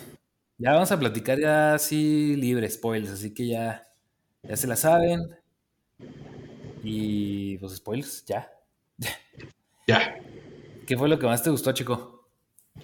ya 0.59 0.75
vamos 0.75 0.93
a 0.93 1.01
platicar 1.01 1.41
ya 1.41 1.75
así 1.75 2.37
libre, 2.37 2.71
spoilers, 2.71 3.13
así 3.13 3.35
que 3.35 3.49
ya, 3.49 3.83
ya 4.45 4.57
se 4.57 4.69
la 4.69 4.77
saben. 4.77 5.21
Y 6.83 7.59
pues 7.59 7.77
spoilers, 7.77 8.25
ya. 8.27 8.51
Ya. 9.87 10.15
¿Qué 10.87 10.97
fue 10.97 11.09
lo 11.09 11.19
que 11.19 11.27
más 11.27 11.43
te 11.43 11.51
gustó, 11.51 11.73
chico? 11.73 12.29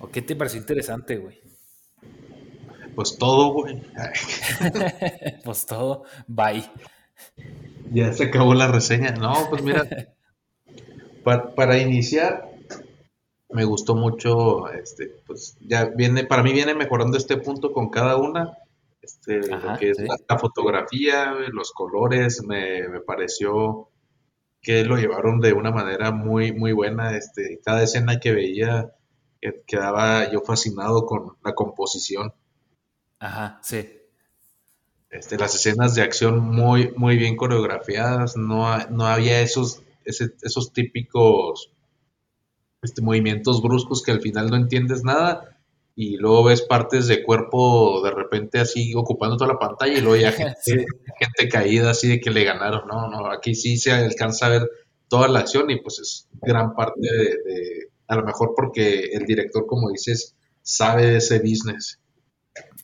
¿O 0.01 0.11
qué 0.11 0.23
te 0.23 0.37
pareció 0.37 0.61
interesante, 0.61 1.17
güey? 1.17 1.41
Pues 2.97 3.19
todo, 3.19 3.53
güey. 3.53 3.83
pues 5.45 5.67
todo, 5.67 6.05
bye. 6.27 6.65
Ya 7.93 8.13
se 8.13 8.25
acabó 8.25 8.55
la 8.55 8.67
reseña. 8.67 9.13
No, 9.13 9.35
pues 9.51 9.63
mira, 9.63 9.87
para, 11.23 11.55
para 11.55 11.79
iniciar, 11.79 12.51
me 13.51 13.65
gustó 13.65 13.95
mucho, 13.95 14.69
este, 14.71 15.13
pues 15.27 15.59
ya 15.61 15.85
viene, 15.85 16.25
para 16.25 16.43
mí 16.43 16.53
viene 16.53 16.75
mejorando 16.75 17.19
este 17.19 17.37
punto 17.37 17.71
con 17.71 17.91
cada 17.91 18.17
una, 18.17 18.57
este, 19.03 19.47
lo 19.47 19.79
que 19.79 19.91
es 19.91 19.99
la, 19.99 20.39
fotografía, 20.39 21.35
los 21.53 21.73
colores, 21.73 22.43
me, 22.45 22.89
me, 22.89 23.01
pareció 23.01 23.91
que 24.61 24.85
lo 24.85 24.97
llevaron 24.97 25.39
de 25.41 25.53
una 25.53 25.71
manera 25.71 26.11
muy, 26.11 26.53
muy 26.53 26.73
buena, 26.73 27.17
este, 27.17 27.61
cada 27.63 27.83
escena 27.83 28.19
que 28.19 28.33
veía 28.33 28.91
quedaba 29.67 30.31
yo 30.31 30.41
fascinado 30.41 31.07
con 31.07 31.37
la 31.45 31.55
composición. 31.55 32.33
Ajá, 33.27 33.59
sí. 33.61 33.85
Este, 35.11 35.37
las 35.37 35.55
escenas 35.57 35.97
de 35.97 36.03
acción 36.03 36.39
muy, 36.39 36.93
muy 36.97 37.17
bien 37.17 37.37
coreografiadas, 37.37 38.37
no, 38.37 38.79
no 38.91 39.07
había 39.07 39.41
esos, 39.41 39.83
esos 40.05 40.73
típicos 40.73 41.73
este, 42.83 43.03
movimientos 43.03 43.61
bruscos 43.63 44.05
que 44.05 44.13
al 44.13 44.21
final 44.21 44.49
no 44.49 44.57
entiendes 44.57 45.03
nada. 45.03 45.59
y 45.97 46.19
luego 46.19 46.45
ves 46.45 46.63
partes 46.63 47.09
de 47.09 47.25
cuerpo 47.25 48.03
de 48.05 48.11
repente 48.11 48.61
así 48.61 48.93
ocupando 48.95 49.37
toda 49.37 49.55
la 49.55 49.59
pantalla 49.59 49.99
y 49.99 50.03
luego 50.03 50.17
ya 50.17 50.31
gente, 50.65 50.87
gente 51.19 51.49
caída 51.51 51.91
así 51.91 52.07
de 52.09 52.21
que 52.21 52.31
le 52.31 52.45
ganaron. 52.45 52.87
No, 52.87 53.09
no, 53.09 53.27
aquí 53.31 53.57
sí 53.57 53.77
se 53.77 53.91
alcanza 53.91 54.47
a 54.47 54.51
ver 54.51 54.71
toda 55.09 55.27
la 55.27 55.41
acción 55.41 55.69
y 55.71 55.81
pues 55.81 55.99
es 55.99 56.29
gran 56.43 56.75
parte 56.77 57.01
de, 57.01 57.89
a 58.07 58.15
lo 58.15 58.25
mejor 58.25 58.53
porque 58.55 59.11
el 59.13 59.25
director, 59.27 59.67
como 59.67 59.91
dices, 59.91 60.37
sabe 60.63 61.07
de 61.07 61.17
ese 61.17 61.41
business. 61.41 61.99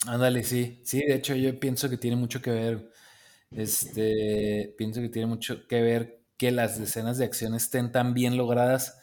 Ándale, 0.07 0.43
sí, 0.43 0.81
sí, 0.85 1.01
de 1.01 1.15
hecho 1.15 1.35
yo 1.35 1.59
pienso 1.61 1.89
que 1.89 1.97
tiene 1.97 2.17
mucho 2.17 2.43
que 2.43 2.51
ver, 2.51 2.91
este, 3.51 4.75
pienso 4.77 5.01
que 5.01 5.09
tiene 5.09 5.27
mucho 5.27 5.67
que 5.69 5.81
ver 5.83 6.23
que 6.37 6.51
las 6.51 6.79
escenas 6.81 7.19
de 7.19 7.25
acción 7.25 7.55
estén 7.55 7.93
tan 7.93 8.15
bien 8.15 8.37
logradas 8.37 8.99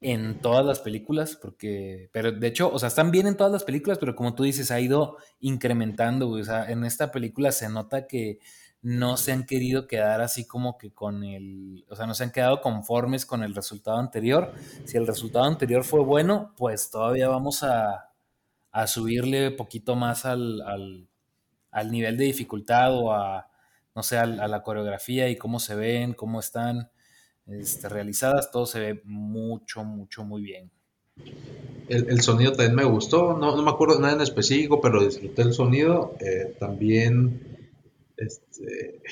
en 0.00 0.40
todas 0.40 0.64
las 0.66 0.80
películas, 0.80 1.36
porque, 1.36 2.08
pero 2.12 2.32
de 2.32 2.46
hecho, 2.48 2.72
o 2.72 2.78
sea, 2.78 2.88
están 2.88 3.10
bien 3.10 3.26
en 3.26 3.36
todas 3.36 3.52
las 3.52 3.64
películas, 3.64 3.98
pero 3.98 4.16
como 4.16 4.34
tú 4.34 4.44
dices, 4.44 4.70
ha 4.70 4.80
ido 4.80 5.18
incrementando, 5.40 6.30
o 6.30 6.44
sea, 6.44 6.70
en 6.70 6.84
esta 6.84 7.12
película 7.12 7.52
se 7.52 7.68
nota 7.68 8.06
que 8.06 8.38
no 8.82 9.16
se 9.18 9.32
han 9.32 9.44
querido 9.44 9.86
quedar 9.86 10.22
así 10.22 10.46
como 10.46 10.78
que 10.78 10.92
con 10.92 11.22
el, 11.22 11.84
o 11.90 11.96
sea, 11.96 12.06
no 12.06 12.14
se 12.14 12.24
han 12.24 12.32
quedado 12.32 12.62
conformes 12.62 13.26
con 13.26 13.42
el 13.42 13.54
resultado 13.54 13.98
anterior. 13.98 14.54
Si 14.86 14.96
el 14.96 15.06
resultado 15.06 15.44
anterior 15.44 15.84
fue 15.84 16.00
bueno, 16.00 16.54
pues 16.56 16.90
todavía 16.90 17.28
vamos 17.28 17.62
a, 17.62 18.09
a 18.72 18.86
subirle 18.86 19.50
poquito 19.50 19.96
más 19.96 20.24
al, 20.24 20.62
al, 21.70 21.90
nivel 21.90 22.16
de 22.16 22.24
dificultad 22.24 22.94
o 22.94 23.12
a, 23.12 23.48
no 23.94 24.02
sé, 24.02 24.18
a, 24.18 24.26
la 24.26 24.62
coreografía 24.62 25.28
y 25.28 25.36
cómo 25.36 25.60
se 25.60 25.74
ven, 25.74 26.14
cómo 26.14 26.40
están 26.40 26.90
este, 27.46 27.88
realizadas, 27.88 28.50
todo 28.50 28.66
se 28.66 28.80
ve 28.80 29.02
mucho, 29.04 29.84
mucho, 29.84 30.24
muy 30.24 30.42
bien. 30.42 30.70
El, 31.88 32.20
sonido 32.20 32.52
también 32.52 32.76
me 32.76 32.84
gustó, 32.84 33.36
no, 33.36 33.56
no, 33.56 33.62
me 33.62 33.70
acuerdo 33.70 33.98
nada 33.98 34.14
en 34.14 34.20
específico, 34.20 34.80
pero 34.80 35.04
disfruté 35.04 35.42
el 35.42 35.52
sonido. 35.52 36.14
Eh, 36.20 36.54
también 36.58 37.68
este, 38.16 39.02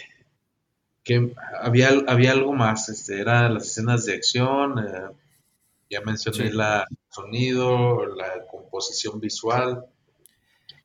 que 1.03 1.33
había, 1.61 1.89
había 2.07 2.33
algo 2.33 2.53
más, 2.53 2.89
este, 2.89 3.21
eran 3.21 3.55
las 3.55 3.67
escenas 3.67 4.05
de 4.05 4.15
acción, 4.15 4.79
eh, 4.79 5.11
ya 5.91 6.01
mencioné 6.03 6.53
la 6.53 6.85
sonido, 7.11 8.07
la 8.07 8.47
composición 8.51 9.21
visual. 9.21 9.85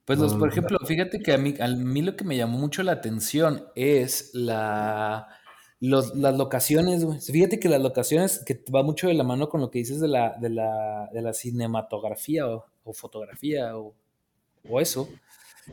Pues 0.05 0.19
los, 0.19 0.33
por 0.33 0.49
ejemplo, 0.49 0.77
fíjate 0.85 1.21
que 1.21 1.33
a 1.33 1.37
mí, 1.37 1.55
a 1.59 1.67
mí 1.67 2.01
lo 2.01 2.15
que 2.15 2.25
me 2.25 2.35
llamó 2.35 2.57
mucho 2.57 2.83
la 2.83 2.91
atención 2.91 3.67
es 3.75 4.31
la, 4.33 5.29
las 5.79 6.37
locaciones, 6.37 7.05
Fíjate 7.25 7.59
que 7.59 7.69
las 7.69 7.81
locaciones, 7.81 8.39
que 8.45 8.63
va 8.73 8.83
mucho 8.83 9.07
de 9.07 9.13
la 9.13 9.23
mano 9.23 9.49
con 9.49 9.61
lo 9.61 9.69
que 9.69 9.79
dices 9.79 9.99
de 9.99 10.07
la, 10.07 10.35
de 10.39 10.49
la, 10.49 11.09
de 11.13 11.21
la 11.21 11.33
cinematografía 11.33 12.47
o, 12.47 12.93
fotografía 12.93 13.77
o, 13.77 13.93
o, 14.69 14.81
eso, 14.81 15.09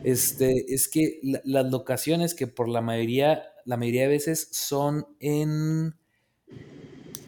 este, 0.03 0.73
es 0.73 0.89
que 0.89 1.19
las 1.43 1.65
locaciones 1.71 2.33
que 2.33 2.47
por 2.47 2.67
la 2.67 2.81
mayoría, 2.81 3.43
la 3.65 3.77
mayoría 3.77 4.03
de 4.03 4.07
veces 4.09 4.49
son 4.51 5.07
en, 5.19 5.95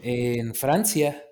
en 0.01 0.55
Francia, 0.55 1.23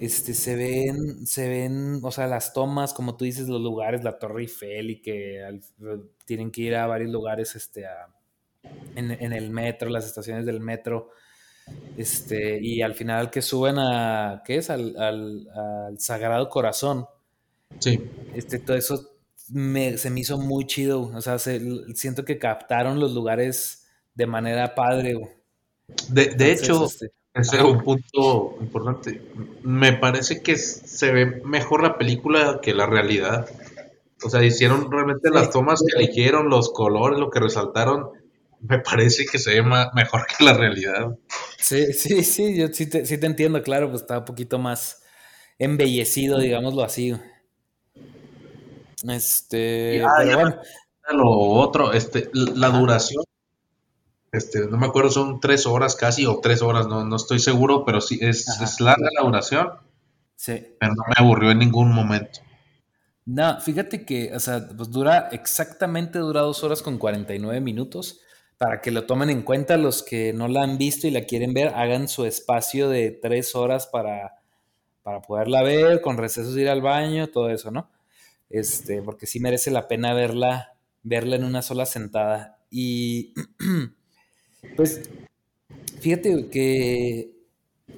este, 0.00 0.34
se 0.34 0.56
ven, 0.56 1.26
se 1.26 1.48
ven, 1.48 2.00
o 2.02 2.10
sea, 2.10 2.26
las 2.26 2.52
tomas, 2.52 2.92
como 2.92 3.16
tú 3.16 3.24
dices, 3.24 3.48
los 3.48 3.60
lugares, 3.60 4.04
la 4.04 4.18
Torre 4.18 4.42
Eiffel 4.42 4.90
y 4.90 5.00
que 5.00 5.60
tienen 6.24 6.50
que 6.50 6.62
ir 6.62 6.76
a 6.76 6.86
varios 6.86 7.10
lugares, 7.10 7.54
este, 7.54 7.84
en, 8.94 9.32
el 9.32 9.50
metro, 9.50 9.90
las 9.90 10.06
estaciones 10.06 10.46
del 10.46 10.60
metro, 10.60 11.10
este, 11.96 12.58
y 12.60 12.82
al 12.82 12.94
final 12.94 13.30
que 13.30 13.42
suben 13.42 13.78
a, 13.78 14.42
¿qué 14.44 14.56
es? 14.56 14.70
Al, 14.70 14.96
al 14.98 15.98
Sagrado 15.98 16.48
Corazón. 16.48 17.06
Sí. 17.78 18.00
Este, 18.34 18.58
todo 18.58 18.76
eso 18.76 19.10
se 19.50 20.10
me 20.10 20.20
hizo 20.20 20.38
muy 20.38 20.66
chido. 20.66 21.02
O 21.02 21.20
sea, 21.20 21.38
siento 21.38 22.24
que 22.24 22.38
captaron 22.38 23.00
los 23.00 23.12
lugares 23.12 23.86
de 24.14 24.26
manera 24.26 24.74
padre. 24.74 25.18
De, 26.08 26.52
hecho, 26.52 26.84
este, 26.84 27.12
ese 27.34 27.56
es 27.56 27.62
un 27.62 27.82
punto 27.82 28.56
importante. 28.60 29.22
Me 29.62 29.92
parece 29.92 30.42
que 30.42 30.56
se 30.56 31.12
ve 31.12 31.26
mejor 31.44 31.82
la 31.82 31.96
película 31.96 32.60
que 32.60 32.74
la 32.74 32.86
realidad. 32.86 33.48
O 34.24 34.28
sea, 34.28 34.44
hicieron 34.44 34.90
realmente 34.90 35.30
las 35.30 35.50
tomas 35.50 35.80
que 35.80 36.02
eligieron, 36.02 36.50
los 36.50 36.72
colores, 36.72 37.18
lo 37.18 37.30
que 37.30 37.40
resaltaron. 37.40 38.10
Me 38.60 38.80
parece 38.80 39.24
que 39.26 39.38
se 39.38 39.60
ve 39.60 39.62
mejor 39.94 40.26
que 40.26 40.44
la 40.44 40.54
realidad. 40.54 41.16
Sí, 41.58 41.92
sí, 41.92 42.24
sí, 42.24 42.56
yo 42.56 42.68
sí 42.68 42.88
te, 42.88 43.06
sí 43.06 43.18
te 43.18 43.26
entiendo, 43.26 43.62
claro, 43.62 43.88
pues 43.88 44.02
está 44.02 44.18
un 44.18 44.24
poquito 44.24 44.58
más 44.58 45.02
embellecido, 45.58 46.38
digámoslo 46.38 46.82
así. 46.82 47.14
Este, 49.08 50.02
pero 50.18 50.36
bueno. 50.36 50.56
Lo 51.12 51.30
otro, 51.30 51.92
este, 51.92 52.30
la 52.32 52.68
duración, 52.68 53.24
este, 54.32 54.66
no 54.66 54.76
me 54.76 54.86
acuerdo, 54.86 55.10
son 55.10 55.40
tres 55.40 55.66
horas 55.66 55.96
casi 55.96 56.26
o 56.26 56.40
tres 56.40 56.62
horas, 56.62 56.86
no, 56.86 57.04
no 57.04 57.16
estoy 57.16 57.38
seguro, 57.38 57.84
pero 57.84 58.00
sí, 58.00 58.18
es, 58.20 58.46
larga 58.80 59.08
la 59.18 59.24
duración. 59.24 59.70
Sí. 60.36 60.74
Pero 60.78 60.94
no 60.94 61.04
me 61.06 61.14
aburrió 61.16 61.50
en 61.50 61.58
ningún 61.58 61.92
momento. 61.92 62.40
No, 63.26 63.60
fíjate 63.60 64.04
que, 64.04 64.34
o 64.34 64.40
sea, 64.40 64.66
pues 64.76 64.90
dura 64.90 65.28
exactamente, 65.32 66.18
dura 66.18 66.40
dos 66.40 66.64
horas 66.64 66.82
con 66.82 66.98
49 66.98 67.60
minutos. 67.60 68.20
Para 68.58 68.82
que 68.82 68.90
lo 68.90 69.04
tomen 69.04 69.30
en 69.30 69.40
cuenta 69.40 69.78
los 69.78 70.02
que 70.02 70.34
no 70.34 70.46
la 70.46 70.62
han 70.62 70.76
visto 70.76 71.06
y 71.06 71.10
la 71.10 71.22
quieren 71.22 71.54
ver, 71.54 71.68
hagan 71.68 72.08
su 72.08 72.26
espacio 72.26 72.90
de 72.90 73.10
tres 73.10 73.54
horas 73.54 73.86
para, 73.86 74.34
para 75.02 75.22
poderla 75.22 75.62
ver, 75.62 76.02
con 76.02 76.18
recesos 76.18 76.56
ir 76.58 76.68
al 76.68 76.82
baño, 76.82 77.28
todo 77.28 77.48
eso, 77.48 77.70
¿no? 77.70 77.88
este, 78.50 79.00
porque 79.00 79.26
sí 79.26 79.40
merece 79.40 79.70
la 79.70 79.88
pena 79.88 80.12
verla, 80.12 80.74
verla 81.02 81.36
en 81.36 81.44
una 81.44 81.62
sola 81.62 81.86
sentada. 81.86 82.58
Y 82.70 83.32
pues, 84.76 85.08
fíjate 86.00 86.48
que, 86.50 87.36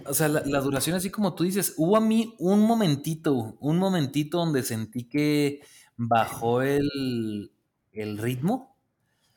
o 0.06 0.14
sea, 0.14 0.28
la, 0.28 0.60
duración, 0.60 0.96
así 0.96 1.10
como 1.10 1.34
tú 1.34 1.44
dices, 1.44 1.74
hubo 1.76 1.96
a 1.96 2.00
mí 2.00 2.34
un 2.38 2.60
momentito, 2.60 3.56
un 3.60 3.78
momentito 3.78 4.38
donde 4.38 4.62
sentí 4.62 5.04
que 5.04 5.60
bajó 5.96 6.62
el, 6.62 7.52
el 7.92 8.18
ritmo. 8.18 8.76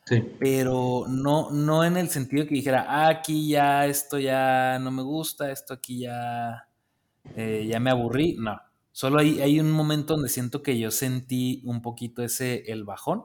Sí. 0.04 0.22
Pero 0.38 1.06
no, 1.08 1.50
no 1.50 1.82
en 1.84 1.96
el 1.96 2.08
sentido 2.08 2.46
que 2.46 2.54
dijera, 2.54 2.86
ah, 2.88 3.08
aquí 3.08 3.48
ya, 3.48 3.86
esto 3.86 4.20
ya 4.20 4.78
no 4.78 4.92
me 4.92 5.02
gusta, 5.02 5.50
esto 5.50 5.74
aquí 5.74 6.00
ya, 6.02 6.68
eh, 7.34 7.66
ya 7.68 7.80
me 7.80 7.90
aburrí. 7.90 8.36
No, 8.38 8.60
Solo 8.96 9.18
hay, 9.18 9.42
hay 9.42 9.60
un 9.60 9.72
momento 9.72 10.14
donde 10.14 10.30
siento 10.30 10.62
que 10.62 10.78
yo 10.78 10.90
sentí 10.90 11.60
un 11.66 11.82
poquito 11.82 12.22
ese, 12.22 12.72
el 12.72 12.84
bajón, 12.84 13.24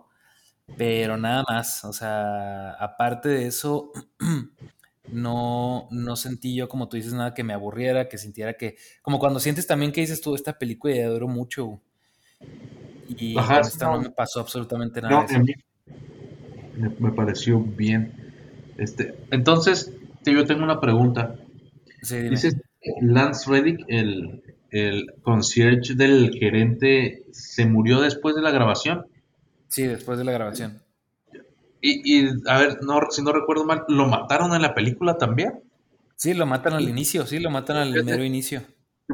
pero 0.78 1.18
nada 1.18 1.44
más. 1.48 1.84
O 1.86 1.94
sea, 1.94 2.72
aparte 2.72 3.30
de 3.30 3.48
eso, 3.48 3.92
no, 5.12 5.88
no 5.92 6.16
sentí 6.16 6.56
yo, 6.56 6.68
como 6.68 6.90
tú 6.90 6.98
dices, 6.98 7.14
nada 7.14 7.34
que 7.34 7.44
me 7.44 7.54
aburriera, 7.54 8.08
que 8.10 8.18
sintiera 8.18 8.54
que, 8.56 8.76
como 9.02 9.20
cuando 9.20 9.40
sientes 9.40 9.68
también 9.68 9.92
que 9.92 10.02
dices 10.02 10.22
tú, 10.22 10.36
esta 10.36 10.58
película 10.58 10.96
ya 10.96 11.08
duró 11.08 11.28
mucho. 11.28 11.82
Y 13.08 13.38
Ajá, 13.38 13.60
esta 13.60 13.86
no, 13.88 14.02
me 14.02 14.10
pasó 14.10 14.40
absolutamente 14.40 15.02
nada. 15.02 15.26
me, 17.00 17.12
pareció 17.12 17.60
bien. 17.60 18.14
Este, 18.78 19.14
entonces, 19.32 19.94
yo 20.26 20.46
tengo 20.46 20.64
una 20.64 20.80
pregunta. 20.80 21.36
Sí, 22.02 22.18
Dices 22.30 22.56
Lance 23.02 23.50
Reddick, 23.50 23.86
el, 23.90 24.42
el 24.72 25.14
concierge 25.22 25.94
del 25.96 26.32
gerente 26.32 27.24
se 27.32 27.66
murió 27.66 28.02
después 28.02 28.36
de 28.36 28.42
la 28.42 28.52
grabación. 28.52 29.06
Sí, 29.72 29.84
después 29.84 30.18
de 30.18 30.26
la 30.26 30.34
grabación. 30.34 30.82
Y, 31.82 32.28
a 32.48 32.60
ver, 32.60 32.84
no, 32.84 33.00
si 33.10 33.24
no 33.24 33.32
recuerdo 33.32 33.66
mal, 33.66 33.86
¿lo 33.88 34.06
mataron 34.06 34.54
en 34.54 34.62
la 34.62 34.76
película 34.76 35.18
también? 35.18 35.64
Sí, 36.16 36.34
lo 36.34 36.46
matan 36.46 36.74
al 36.74 36.88
inicio, 36.88 37.26
sí, 37.26 37.40
lo 37.40 37.50
matan 37.50 37.78
al 37.78 38.04
mero 38.04 38.24
inicio. 38.24 38.62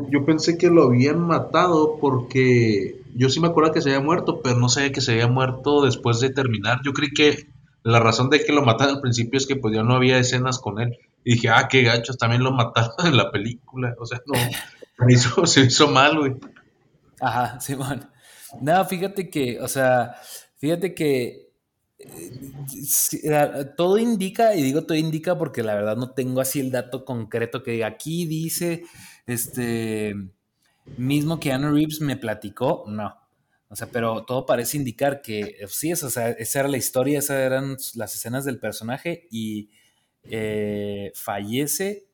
Yo 0.10 0.26
pensé 0.26 0.58
que 0.58 0.70
lo 0.70 0.84
habían 0.84 1.20
matado 1.20 1.98
porque 2.02 3.00
yo 3.16 3.30
sí 3.30 3.40
me 3.40 3.48
acuerdo 3.48 3.72
que 3.72 3.82
se 3.82 3.90
había 3.92 4.04
muerto, 4.04 4.42
pero 4.42 4.58
no 4.58 4.68
sabía 4.68 4.92
que 4.92 5.00
se 5.00 5.14
había 5.14 5.28
muerto 5.28 5.86
después 5.86 6.20
de 6.20 6.32
terminar. 6.32 6.80
Yo 6.84 6.92
creí 6.92 7.12
que 7.12 7.48
la 7.84 8.00
razón 8.00 8.30
de 8.30 8.44
que 8.44 8.52
lo 8.52 8.64
mataron 8.64 8.96
al 8.96 9.02
principio 9.02 9.38
es 9.38 9.46
que 9.46 9.56
pues 9.56 9.76
ya 9.76 9.84
no 9.84 9.96
había 9.96 10.18
escenas 10.18 10.60
con 10.60 10.82
él. 10.82 10.98
Y 11.24 11.36
dije, 11.36 11.50
ah, 11.50 11.68
qué 11.70 11.84
gachos, 11.84 12.18
también 12.18 12.44
lo 12.44 12.52
mataron 12.52 13.06
en 13.06 13.16
la 13.16 13.32
película. 13.32 13.96
O 14.00 14.06
sea, 14.08 14.22
no, 14.26 15.46
se 15.48 15.62
hizo, 15.66 15.88
mal, 15.88 16.18
güey. 16.18 16.36
Ajá, 17.22 17.60
Simón. 17.60 18.10
no, 18.60 18.84
fíjate 18.86 19.30
que, 19.30 19.60
o 19.62 19.68
sea, 19.68 20.16
fíjate 20.58 20.94
que 20.94 21.50
eh, 22.00 23.66
todo 23.76 23.98
indica, 23.98 24.56
y 24.56 24.64
digo 24.64 24.84
todo 24.84 24.98
indica 24.98 25.38
porque 25.38 25.64
la 25.64 25.76
verdad 25.76 25.96
no 25.98 26.12
tengo 26.12 26.42
así 26.42 26.60
el 26.60 26.72
dato 26.72 27.06
concreto 27.06 27.64
que 27.64 27.72
diga, 27.72 27.88
aquí 27.88 28.26
dice, 28.26 28.84
este, 29.26 30.16
mismo 30.98 31.40
que 31.40 31.52
Anna 31.52 31.72
Reeves 31.72 32.02
me 32.02 32.18
platicó, 32.18 32.86
no. 32.88 33.16
O 33.70 33.76
sea, 33.76 33.88
pero 33.88 34.24
todo 34.26 34.46
parece 34.46 34.78
indicar 34.78 35.22
que 35.22 35.58
sí, 35.68 35.92
o 35.92 35.96
sea, 35.96 36.30
esa 36.30 36.60
era 36.60 36.70
la 36.70 36.78
historia, 36.78 37.20
esas 37.20 37.38
eran 37.38 37.78
las 37.96 38.16
escenas 38.16 38.46
del 38.46 38.60
personaje 38.60 39.28
y 39.30 39.72
eh, 40.24 41.12
fallece 41.16 42.08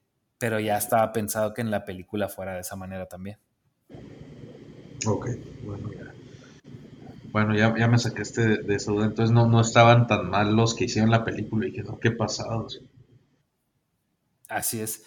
pero 0.43 0.59
ya 0.59 0.77
estaba 0.77 1.13
pensado 1.13 1.53
que 1.53 1.61
en 1.61 1.71
la 1.71 1.85
película 1.85 2.27
fuera 2.27 2.55
de 2.55 2.59
esa 2.59 2.75
manera 2.75 3.05
también. 3.05 3.37
Ok, 5.07 5.29
bueno, 5.63 5.89
ya. 5.93 6.12
Bueno, 7.33 7.55
ya, 7.55 7.75
ya 7.75 7.87
me 7.87 7.97
saqué 7.97 8.21
este 8.21 8.61
de 8.61 8.75
esa 8.75 8.91
duda. 8.91 9.05
Entonces 9.05 9.33
no, 9.33 9.47
no 9.47 9.59
estaban 9.59 10.05
tan 10.05 10.29
mal 10.29 10.55
los 10.55 10.75
que 10.75 10.85
hicieron 10.85 11.09
la 11.09 11.25
película 11.25 11.67
y 11.67 11.73
que 11.73 11.81
no, 11.81 11.99
qué 11.99 12.11
pasados. 12.11 12.79
Así 14.47 14.79
es. 14.79 15.03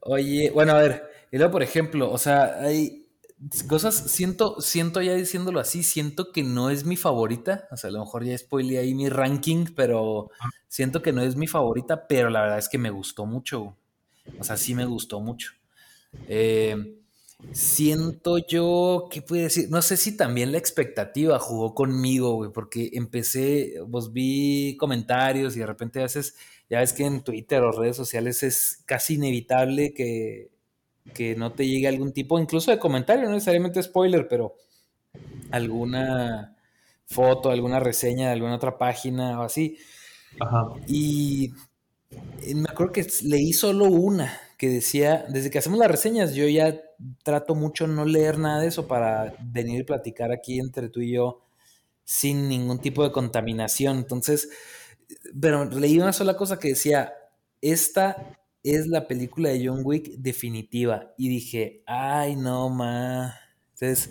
Oye, 0.00 0.50
bueno, 0.50 0.72
a 0.72 0.78
ver, 0.78 1.04
y 1.30 1.38
luego, 1.38 1.52
por 1.52 1.62
ejemplo, 1.62 2.10
o 2.10 2.18
sea, 2.18 2.58
hay 2.60 3.06
cosas, 3.68 3.94
siento, 3.94 4.60
siento 4.60 5.00
ya 5.02 5.14
diciéndolo 5.14 5.60
así, 5.60 5.84
siento 5.84 6.32
que 6.32 6.42
no 6.42 6.68
es 6.68 6.84
mi 6.84 6.96
favorita, 6.96 7.68
o 7.70 7.76
sea, 7.76 7.90
a 7.90 7.92
lo 7.92 8.00
mejor 8.00 8.24
ya 8.24 8.36
spoilé 8.36 8.78
ahí 8.78 8.92
mi 8.94 9.08
ranking, 9.08 9.66
pero 9.76 10.30
siento 10.66 11.00
que 11.00 11.12
no 11.12 11.22
es 11.22 11.36
mi 11.36 11.46
favorita, 11.46 12.08
pero 12.08 12.28
la 12.28 12.42
verdad 12.42 12.58
es 12.58 12.68
que 12.68 12.78
me 12.78 12.90
gustó 12.90 13.24
mucho, 13.24 13.76
o 14.36 14.42
sea, 14.42 14.56
sí 14.56 14.74
me 14.74 14.84
gustó 14.84 15.20
mucho. 15.20 15.52
Eh, 16.26 17.01
Siento 17.50 18.38
yo, 18.38 19.08
¿qué 19.10 19.20
puede 19.20 19.42
decir? 19.42 19.68
No 19.68 19.82
sé 19.82 19.96
si 19.96 20.16
también 20.16 20.52
la 20.52 20.58
expectativa 20.58 21.38
jugó 21.38 21.74
conmigo, 21.74 22.34
güey, 22.34 22.50
porque 22.52 22.90
empecé, 22.94 23.74
pues 23.90 24.12
vi 24.12 24.76
comentarios 24.78 25.56
y 25.56 25.58
de 25.60 25.66
repente 25.66 25.98
a 25.98 26.04
veces, 26.04 26.36
ya 26.70 26.78
ves 26.78 26.92
que 26.92 27.04
en 27.04 27.22
Twitter 27.22 27.62
o 27.62 27.72
redes 27.72 27.96
sociales 27.96 28.42
es 28.42 28.82
casi 28.86 29.14
inevitable 29.14 29.92
que, 29.92 30.50
que 31.14 31.34
no 31.34 31.52
te 31.52 31.66
llegue 31.66 31.88
algún 31.88 32.12
tipo, 32.12 32.38
incluso 32.38 32.70
de 32.70 32.78
comentario, 32.78 33.24
no 33.24 33.32
necesariamente 33.32 33.82
spoiler, 33.82 34.28
pero 34.28 34.54
alguna 35.50 36.56
foto, 37.04 37.50
alguna 37.50 37.80
reseña 37.80 38.28
de 38.28 38.32
alguna 38.32 38.54
otra 38.56 38.78
página 38.78 39.38
o 39.40 39.42
así. 39.42 39.76
Ajá. 40.40 40.68
Y 40.86 41.52
me 42.54 42.68
acuerdo 42.68 42.92
que 42.92 43.06
leí 43.22 43.52
solo 43.52 43.86
una 43.86 44.38
que 44.58 44.68
decía, 44.68 45.26
desde 45.28 45.50
que 45.50 45.58
hacemos 45.58 45.78
las 45.78 45.90
reseñas, 45.90 46.34
yo 46.34 46.46
ya 46.46 46.80
trato 47.24 47.54
mucho 47.54 47.86
no 47.86 48.04
leer 48.04 48.38
nada 48.38 48.60
de 48.60 48.68
eso 48.68 48.86
para 48.86 49.34
venir 49.40 49.80
y 49.80 49.84
platicar 49.84 50.30
aquí 50.32 50.60
entre 50.60 50.88
tú 50.88 51.00
y 51.00 51.12
yo 51.12 51.40
sin 52.04 52.48
ningún 52.48 52.78
tipo 52.78 53.02
de 53.02 53.12
contaminación. 53.12 53.98
Entonces, 53.98 54.48
pero 55.40 55.64
leí 55.64 55.98
una 55.98 56.12
sola 56.12 56.36
cosa 56.36 56.58
que 56.58 56.68
decía, 56.68 57.12
esta 57.60 58.38
es 58.62 58.86
la 58.86 59.08
película 59.08 59.48
de 59.50 59.66
John 59.66 59.80
Wick 59.84 60.12
definitiva. 60.18 61.12
Y 61.16 61.28
dije, 61.28 61.82
ay, 61.86 62.36
no, 62.36 62.68
ma. 62.70 63.34
Entonces, 63.74 64.10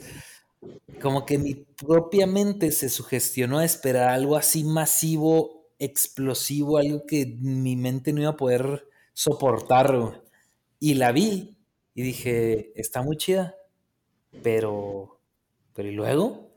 como 1.01 1.25
que 1.25 1.37
mi 1.37 1.55
propia 1.55 2.27
mente 2.27 2.71
se 2.71 2.89
sugestionó 2.89 3.59
a 3.59 3.65
esperar 3.65 4.09
algo 4.09 4.35
así 4.35 4.63
masivo, 4.63 5.60
explosivo, 5.81 6.77
algo 6.77 7.05
que 7.05 7.25
mi 7.39 7.75
mente 7.75 8.13
no 8.13 8.21
iba 8.21 8.29
a 8.31 8.37
poder 8.37 8.87
soportar. 9.13 10.23
Y 10.79 10.93
la 10.93 11.11
vi 11.11 11.57
y 11.93 12.01
dije, 12.03 12.71
está 12.79 13.01
muy 13.01 13.17
chida, 13.17 13.55
pero, 14.43 15.19
pero 15.73 15.89
¿y 15.89 15.93
luego? 15.93 16.51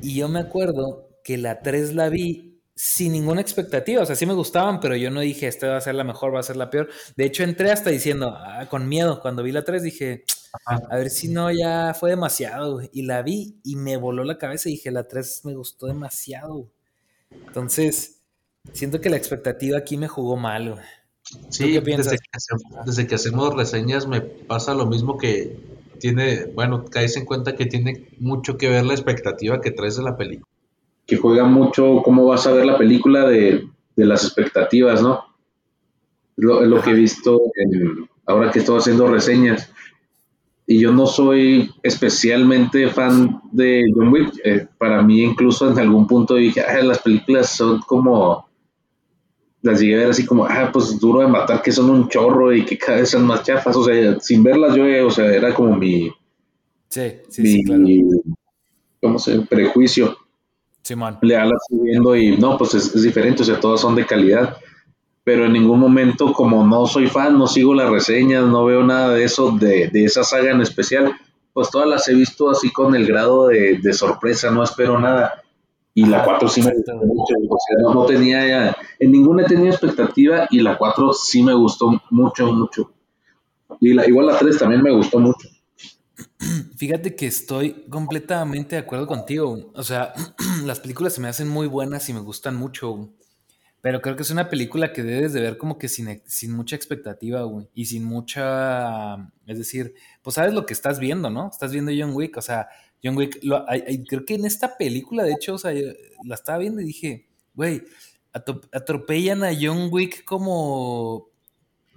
Y 0.00 0.14
yo 0.14 0.28
me 0.28 0.40
acuerdo 0.40 1.08
que 1.24 1.36
la 1.36 1.60
3 1.62 1.94
la 1.94 2.08
vi 2.08 2.60
sin 2.74 3.12
ninguna 3.12 3.42
expectativa, 3.42 4.02
o 4.02 4.06
sea, 4.06 4.16
sí 4.16 4.24
me 4.24 4.32
gustaban, 4.32 4.80
pero 4.80 4.96
yo 4.96 5.10
no 5.10 5.20
dije, 5.20 5.46
esta 5.46 5.68
va 5.68 5.76
a 5.76 5.80
ser 5.82 5.94
la 5.94 6.04
mejor, 6.04 6.34
va 6.34 6.40
a 6.40 6.42
ser 6.42 6.56
la 6.56 6.70
peor. 6.70 6.88
De 7.16 7.26
hecho, 7.26 7.42
entré 7.44 7.70
hasta 7.70 7.90
diciendo, 7.90 8.34
ah, 8.34 8.66
con 8.70 8.88
miedo, 8.88 9.20
cuando 9.20 9.42
vi 9.42 9.52
la 9.52 9.64
3 9.64 9.82
dije, 9.82 10.24
a 10.64 10.96
ver 10.96 11.10
si 11.10 11.28
no, 11.28 11.50
ya 11.50 11.94
fue 11.94 12.10
demasiado. 12.10 12.80
Y 12.92 13.02
la 13.02 13.22
vi 13.22 13.60
y 13.64 13.76
me 13.76 13.96
voló 13.96 14.24
la 14.24 14.38
cabeza 14.38 14.68
y 14.68 14.72
dije, 14.72 14.90
la 14.90 15.06
3 15.08 15.44
me 15.44 15.54
gustó 15.54 15.86
demasiado. 15.86 16.70
Entonces, 17.30 18.19
siento 18.72 19.00
que 19.00 19.10
la 19.10 19.16
expectativa 19.16 19.78
aquí 19.78 19.96
me 19.96 20.08
jugó 20.08 20.36
mal. 20.36 20.76
Sí, 21.50 21.78
desde 21.78 23.06
que, 23.06 23.14
hacemos, 23.14 23.54
reseñas 23.54 24.06
me 24.06 24.20
pasa 24.20 24.74
lo 24.74 24.86
mismo 24.86 25.16
que 25.16 25.56
tiene, 25.98 26.46
bueno, 26.54 26.84
caes 26.86 27.16
en 27.16 27.24
cuenta 27.24 27.54
que 27.54 27.66
tiene 27.66 28.08
mucho 28.18 28.56
que 28.56 28.68
ver 28.68 28.84
la 28.84 28.94
expectativa 28.94 29.60
que 29.60 29.70
traes 29.70 29.96
de 29.96 30.02
la 30.02 30.16
película. 30.16 30.48
Que 31.06 31.16
juega 31.16 31.44
mucho 31.44 32.02
cómo 32.02 32.26
vas 32.26 32.46
a 32.46 32.52
ver 32.52 32.66
la 32.66 32.78
película 32.78 33.28
de, 33.28 33.68
las 33.96 34.24
expectativas, 34.24 35.02
¿no? 35.02 35.24
Lo, 36.36 36.64
lo 36.64 36.80
que 36.80 36.90
he 36.90 36.94
visto 36.94 37.38
ahora 38.24 38.50
que 38.50 38.60
estoy 38.60 38.78
haciendo 38.78 39.06
reseñas. 39.08 39.70
Y 40.66 40.78
yo 40.78 40.92
no 40.92 41.06
soy 41.06 41.70
especialmente 41.82 42.88
fan 42.88 43.42
de 43.50 43.84
John 43.94 44.12
Wick. 44.12 44.32
Eh, 44.44 44.68
para 44.78 45.02
mí, 45.02 45.20
incluso 45.22 45.70
en 45.70 45.78
algún 45.78 46.06
punto 46.06 46.36
dije, 46.36 46.62
las 46.82 47.00
películas 47.00 47.50
son 47.50 47.80
como 47.80 48.49
las 49.62 49.80
llegué 49.80 49.96
a 49.96 49.98
ver 49.98 50.10
así 50.10 50.24
como, 50.24 50.46
ah, 50.46 50.70
pues 50.72 50.98
duro 50.98 51.20
de 51.20 51.26
matar, 51.26 51.62
que 51.62 51.72
son 51.72 51.90
un 51.90 52.08
chorro 52.08 52.52
y 52.52 52.64
que 52.64 52.78
cada 52.78 52.98
vez 52.98 53.10
son 53.10 53.26
más 53.26 53.42
chafas. 53.42 53.76
O 53.76 53.84
sea, 53.84 54.18
sin 54.20 54.42
verlas 54.42 54.74
yo, 54.74 54.84
o 55.06 55.10
sea, 55.10 55.26
era 55.26 55.54
como 55.54 55.76
mi. 55.76 56.10
Sí, 56.88 57.12
sí, 57.28 57.46
sí, 57.46 57.64
claro. 57.64 57.84
¿Cómo 59.00 59.18
se 59.18 59.40
Prejuicio. 59.40 60.16
Simón. 60.82 61.18
Le 61.22 61.36
alas 61.36 61.62
subiendo 61.68 62.16
y 62.16 62.36
no, 62.36 62.56
pues 62.56 62.74
es, 62.74 63.02
diferente, 63.02 63.42
o 63.42 63.44
sea, 63.44 63.60
todas 63.60 63.80
son 63.80 63.94
de 63.94 64.06
calidad. 64.06 64.56
Pero 65.22 65.44
en 65.44 65.52
ningún 65.52 65.78
momento, 65.78 66.32
como 66.32 66.66
no 66.66 66.86
soy 66.86 67.06
fan, 67.06 67.38
no 67.38 67.46
sigo 67.46 67.74
las 67.74 67.90
reseñas, 67.90 68.44
no 68.46 68.64
veo 68.64 68.82
nada 68.82 69.14
de 69.14 69.24
eso, 69.24 69.52
de, 69.52 69.88
de 69.88 70.04
esa 70.04 70.24
saga 70.24 70.50
en 70.50 70.62
especial, 70.62 71.12
pues 71.52 71.70
todas 71.70 71.86
las 71.86 72.08
he 72.08 72.14
visto 72.14 72.50
así 72.50 72.72
con 72.72 72.94
el 72.94 73.06
grado 73.06 73.48
de, 73.48 73.78
de 73.78 73.92
sorpresa, 73.92 74.50
no 74.50 74.62
espero 74.62 74.98
nada 74.98 75.39
y 75.94 76.06
la 76.06 76.24
4 76.24 76.48
sí 76.48 76.62
me 76.62 76.72
gustó 76.72 76.94
mucho. 76.96 77.34
O 77.48 77.58
sea, 77.58 77.92
no, 77.94 78.06
tenía, 78.06 78.76
en 78.98 79.12
ninguna 79.12 79.44
tenía 79.44 79.70
expectativa 79.70 80.46
y 80.50 80.60
la 80.60 80.78
4 80.78 81.12
sí 81.12 81.42
me 81.42 81.54
gustó 81.54 82.00
mucho, 82.10 82.52
mucho. 82.52 82.92
Y 83.80 83.94
la, 83.94 84.06
igual 84.06 84.26
la 84.26 84.38
3 84.38 84.58
también 84.58 84.82
me 84.82 84.92
gustó 84.92 85.18
mucho. 85.18 85.48
Fíjate 86.76 87.16
que 87.16 87.26
estoy 87.26 87.86
completamente 87.88 88.76
de 88.76 88.82
acuerdo 88.82 89.06
contigo. 89.06 89.72
O 89.74 89.82
sea, 89.82 90.12
las 90.64 90.80
películas 90.80 91.14
se 91.14 91.20
me 91.20 91.28
hacen 91.28 91.48
muy 91.48 91.66
buenas 91.66 92.08
y 92.08 92.14
me 92.14 92.20
gustan 92.20 92.56
mucho. 92.56 93.10
Pero 93.82 94.02
creo 94.02 94.14
que 94.14 94.22
es 94.22 94.30
una 94.30 94.50
película 94.50 94.92
que 94.92 95.02
debes 95.02 95.32
de 95.32 95.40
ver 95.40 95.56
como 95.56 95.78
que 95.78 95.88
sin, 95.88 96.22
sin 96.26 96.52
mucha 96.52 96.76
expectativa, 96.76 97.42
güey. 97.42 97.68
Y 97.74 97.86
sin 97.86 98.04
mucha... 98.04 99.32
Es 99.46 99.58
decir, 99.58 99.94
pues 100.22 100.34
sabes 100.34 100.52
lo 100.52 100.66
que 100.66 100.74
estás 100.74 100.98
viendo, 101.00 101.30
¿no? 101.30 101.48
Estás 101.50 101.72
viendo 101.72 101.90
John 101.96 102.14
Wick. 102.14 102.36
O 102.36 102.42
sea, 102.42 102.68
John 103.02 103.16
Wick, 103.16 103.40
creo 104.08 104.24
que 104.24 104.34
en 104.34 104.44
esta 104.44 104.76
película, 104.76 105.24
de 105.24 105.32
hecho, 105.32 105.54
o 105.54 105.58
sea, 105.58 105.72
la 106.24 106.34
estaba 106.34 106.58
viendo 106.58 106.80
y 106.80 106.86
dije, 106.86 107.26
güey, 107.54 107.82
atropellan 108.32 109.44
a 109.44 109.52
John 109.58 109.88
Wick 109.90 110.24
como 110.24 111.28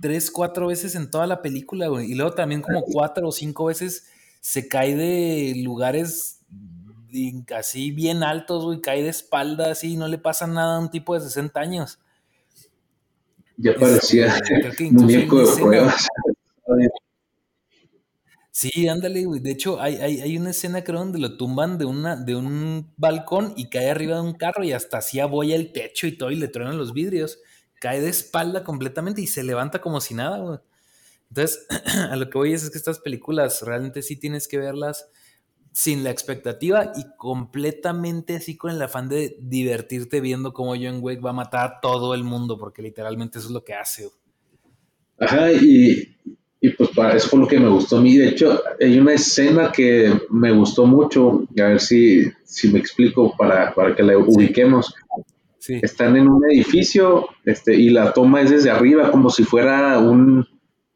tres, 0.02 0.32
cuatro 0.32 0.68
veces 0.68 0.96
en 0.96 1.10
toda 1.12 1.28
la 1.28 1.42
película, 1.42 1.88
güey. 1.88 2.12
Y 2.12 2.16
luego 2.16 2.34
también 2.34 2.62
como 2.62 2.84
cuatro 2.84 3.28
o 3.28 3.32
cinco 3.32 3.66
veces 3.66 4.08
se 4.42 4.68
cae 4.68 4.96
de 4.96 5.54
lugares 5.64 6.40
así 7.56 7.92
bien 7.92 8.24
altos, 8.24 8.66
güey, 8.66 8.82
cae 8.82 9.04
de 9.04 9.10
espalda 9.10 9.72
así 9.72 9.94
y 9.94 9.98
no 9.98 10.08
le 10.08 10.18
pasa 10.18 10.48
nada 10.48 10.78
a 10.78 10.80
un 10.80 10.90
tipo 10.90 11.14
de 11.14 11.22
60 11.22 11.60
años. 11.60 12.00
Ya 13.58 13.76
parecía 13.76 14.36
este, 14.36 14.92
muñeco 14.92 15.46
de 15.46 15.62
pruebas. 15.62 16.08
Sí, 18.56 18.88
ándale, 18.88 19.26
güey. 19.26 19.40
De 19.42 19.50
hecho, 19.50 19.82
hay, 19.82 19.96
hay, 19.96 20.38
una 20.38 20.52
escena, 20.52 20.84
creo, 20.84 21.00
donde 21.00 21.18
lo 21.18 21.38
tumban 21.38 21.80
de, 21.80 21.86
una, 21.86 22.16
de 22.16 22.36
un 22.36 22.94
balcón 22.98 23.54
y 23.58 23.68
cae 23.68 23.90
arriba 23.90 24.18
de 24.18 24.22
un 24.22 24.34
carro 24.34 24.64
y 24.64 24.74
hasta 24.74 25.00
así 25.00 25.20
aboya 25.20 25.56
el 25.56 25.72
techo 25.74 26.06
y 26.06 26.16
todo 26.16 26.30
y 26.30 26.36
le 26.36 26.48
truenan 26.50 26.78
los 26.78 26.94
vidrios. 26.94 27.40
Cae 27.82 28.00
de 28.00 28.10
espalda 28.10 28.64
completamente 28.64 29.22
y 29.22 29.28
se 29.28 29.42
levanta 29.44 29.82
como 29.82 30.00
si 30.00 30.14
nada, 30.14 30.38
güey. 30.38 30.60
Entonces, 31.30 31.66
a 32.12 32.16
lo 32.16 32.30
que 32.30 32.38
voy 32.38 32.54
es, 32.54 32.64
es 32.64 32.70
que 32.70 32.78
estas 32.78 33.00
películas 33.00 33.64
realmente 33.64 34.04
sí 34.04 34.18
tienes 34.18 34.48
que 34.48 34.60
verlas 34.60 35.10
sin 35.72 36.04
la 36.04 36.12
expectativa 36.12 36.92
y 36.96 37.06
completamente 37.18 38.36
así 38.36 38.56
con 38.56 38.70
el 38.70 38.82
afán 38.84 39.10
de 39.10 39.36
divertirte 39.42 40.22
viendo 40.22 40.54
cómo 40.54 40.76
John 40.76 41.00
Wick 41.02 41.26
va 41.26 41.32
a 41.32 41.34
matar 41.34 41.66
a 41.66 41.80
todo 41.82 42.14
el 42.14 42.24
mundo, 42.24 42.60
porque 42.60 42.84
literalmente 42.84 43.40
eso 43.40 43.48
es 43.48 43.54
lo 43.54 43.64
que 43.64 43.74
hace. 43.74 44.04
Güey. 44.04 44.16
Ajá, 45.18 45.52
y 45.52 46.18
y 46.64 46.70
pues 46.70 46.92
para, 46.92 47.18
eso 47.18 47.28
fue 47.28 47.40
lo 47.42 47.48
que 47.48 47.60
me 47.60 47.68
gustó 47.68 47.98
a 47.98 48.02
mí. 48.02 48.16
De 48.16 48.30
hecho, 48.30 48.64
hay 48.80 48.98
una 48.98 49.16
escena 49.16 49.70
que 49.70 50.14
me 50.30 50.50
gustó 50.54 50.86
mucho, 50.86 51.44
a 51.60 51.64
ver 51.64 51.82
si, 51.82 52.24
si 52.46 52.70
me 52.70 52.80
explico 52.80 53.36
para, 53.38 53.74
para 53.74 53.94
que 53.94 54.02
la 54.02 54.18
ubiquemos. 54.18 54.96
Están 55.68 56.16
en 56.16 56.30
un 56.30 56.42
edificio 56.50 57.28
este, 57.44 57.76
y 57.76 57.90
la 57.90 58.14
toma 58.14 58.40
es 58.40 58.50
desde 58.50 58.72
arriba, 58.72 59.12
como 59.12 59.30
si 59.30 59.44
fuera 59.44 60.00
un, 60.00 60.48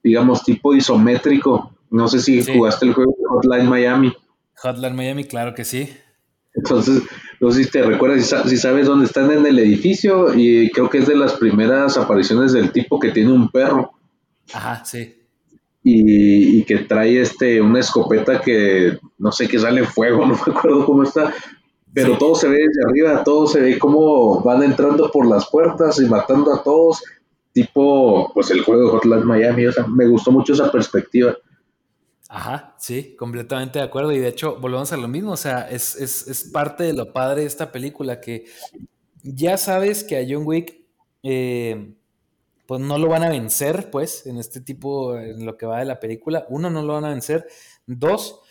digamos, 0.01 0.45
tipo 0.45 0.73
isométrico. 0.73 1.77
No 1.89 2.08
sé 2.08 2.21
si 2.21 2.41
jugaste 2.41 2.86
el 2.86 2.93
juego 2.93 3.13
Hotline 3.27 3.67
Miami. 3.67 4.13
Hotline 4.56 4.95
Miami, 4.95 5.25
claro 5.25 5.53
que 5.53 5.65
sí. 5.65 5.89
Entonces, 6.53 7.03
no 7.41 7.51
sé 7.51 7.65
si 7.65 7.71
te 7.71 7.82
recuerdas, 7.82 8.34
si 8.47 8.56
sabes 8.56 8.86
dónde 8.86 9.06
están 9.06 9.30
en 9.32 9.45
el 9.45 9.60
edificio, 9.60 10.34
y 10.34 10.71
creo 10.71 10.89
que 10.89 10.99
es 10.99 11.08
de 11.08 11.17
las 11.17 11.34
primeras 11.34 11.97
apariciones 11.97 12.53
del 12.53 12.71
tipo 12.71 13.01
que 13.01 13.12
tiene 13.12 13.34
un 13.34 13.49
perro. 13.51 13.91
Ajá, 14.53 14.86
sí 14.86 15.16
y, 15.89 16.63
que 16.63 16.80
trae 16.80 17.21
este 17.21 17.62
una 17.62 17.80
escopeta 17.80 18.41
que 18.41 18.97
no 19.17 19.32
sé 19.32 19.47
qué 19.47 19.58
sale 19.58 19.86
fuego, 19.86 20.26
no 20.26 20.34
me 20.34 20.41
acuerdo 20.41 20.86
cómo 20.86 21.04
está, 21.04 21.34
pero 21.93 22.17
todo 22.17 22.36
se 22.36 22.50
ve 22.50 22.58
desde 22.58 22.89
arriba, 22.89 23.23
todo 23.23 23.47
se 23.47 23.62
ve 23.62 23.80
como 23.80 24.41
van 24.41 24.63
entrando 24.63 25.10
por 25.12 25.28
las 25.28 25.50
puertas 25.50 26.00
y 26.02 26.06
matando 26.06 26.54
a 26.54 26.62
todos, 26.62 27.04
tipo 27.54 28.32
pues 28.34 28.52
el 28.52 28.62
juego 28.62 28.84
de 28.84 28.89
Hotline 28.89 29.26
Miami, 29.26 29.67
o 29.67 29.71
sea, 29.71 29.88
me 29.88 30.08
gustó 30.08 30.32
mucho 30.32 30.54
esa 30.54 30.71
perspectiva. 30.71 31.36
Ajá, 32.30 32.76
sí, 32.78 33.15
completamente 33.17 33.80
de 33.80 33.86
acuerdo. 33.86 34.12
Y 34.12 34.19
de 34.19 34.28
hecho, 34.28 34.58
volvemos 34.60 34.91
a 34.91 34.97
lo 34.97 35.08
mismo. 35.08 35.32
O 35.32 35.38
sea, 35.38 35.62
es, 35.69 35.95
es 35.95 36.50
parte 36.52 36.84
de 36.84 36.91
lo 36.91 37.13
padre 37.13 37.41
de 37.41 37.47
esta 37.47 37.71
película 37.71 38.19
que 38.19 38.43
ya 39.23 39.58
sabes 39.58 40.04
que 40.04 40.17
a 40.17 40.26
John 40.28 40.45
Wick, 40.45 40.82
eh, 41.23 41.93
pues 42.67 42.82
no 42.82 42.97
lo 42.97 43.08
van 43.08 43.23
a 43.23 43.30
vencer, 43.30 43.89
pues, 43.89 44.27
en 44.27 44.38
este 44.38 44.62
tipo, 44.62 45.17
en 45.17 45.45
lo 45.45 45.58
que 45.58 45.65
va 45.65 45.80
de 45.80 45.86
la 45.86 45.99
película. 45.99 46.45
Uno, 46.49 46.69
no 46.69 46.84
lo 46.84 46.93
van 46.93 47.06
a 47.06 47.10
vencer. 47.10 47.47
Dos, 47.86 48.41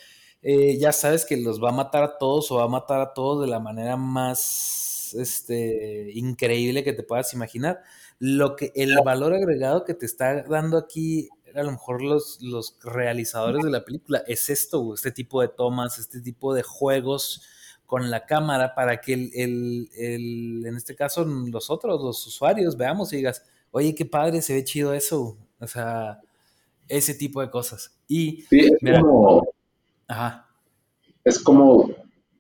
eh, 0.42 0.79
ya 0.79 0.92
sabes 0.92 1.24
que 1.26 1.37
los 1.37 1.62
va 1.62 1.68
a 1.68 1.72
matar 1.72 2.02
a 2.02 2.18
todos 2.18 2.50
o 2.50 2.57
va 2.57 2.64
a 2.64 2.68
matar 2.68 3.00
a 3.00 3.12
todos 3.14 3.42
de 3.42 3.48
la 3.48 3.61
manera 3.61 3.96
más 3.96 5.14
este, 5.18 6.11
increíble 6.14 6.83
que 6.83 6.94
te 6.94 7.02
puedas 7.02 7.35
imaginar. 7.35 7.83
Lo 8.18 8.57
que, 8.57 8.72
el 8.74 8.96
valor 9.05 9.35
agregado 9.35 9.85
que 9.85 9.94
te 9.94 10.07
está 10.07 10.42
dando 10.44 10.79
aquí 10.79 11.29
a 11.55 11.62
lo 11.62 11.72
mejor 11.72 12.02
los, 12.02 12.40
los 12.42 12.76
realizadores 12.83 13.62
de 13.62 13.70
la 13.70 13.85
película 13.85 14.22
es 14.26 14.50
esto, 14.50 14.92
este 14.94 15.11
tipo 15.11 15.40
de 15.40 15.48
tomas, 15.48 15.98
este 15.98 16.20
tipo 16.20 16.55
de 16.55 16.62
juegos 16.62 17.42
con 17.87 18.11
la 18.11 18.26
cámara 18.26 18.74
para 18.74 19.00
que 19.00 19.14
el, 19.14 19.88
en 19.94 20.76
este 20.76 20.94
caso 20.94 21.24
los 21.24 21.70
otros, 21.70 22.02
los 22.02 22.26
usuarios, 22.26 22.76
veamos 22.76 23.12
y 23.12 23.16
digas, 23.16 23.42
oye, 23.70 23.94
qué 23.94 24.05
padre, 24.05 24.42
se 24.42 24.55
ve 24.55 24.64
chido 24.64 24.92
eso. 24.92 25.37
O 25.59 25.66
sea, 25.66 26.20
ese 26.88 27.14
tipo 27.14 27.40
de 27.40 27.50
cosas. 27.50 27.96
Y 28.09 28.44
es 28.50 29.00
como, 29.00 29.46
ajá. 30.07 30.46
Es 31.24 31.38
como 31.38 31.90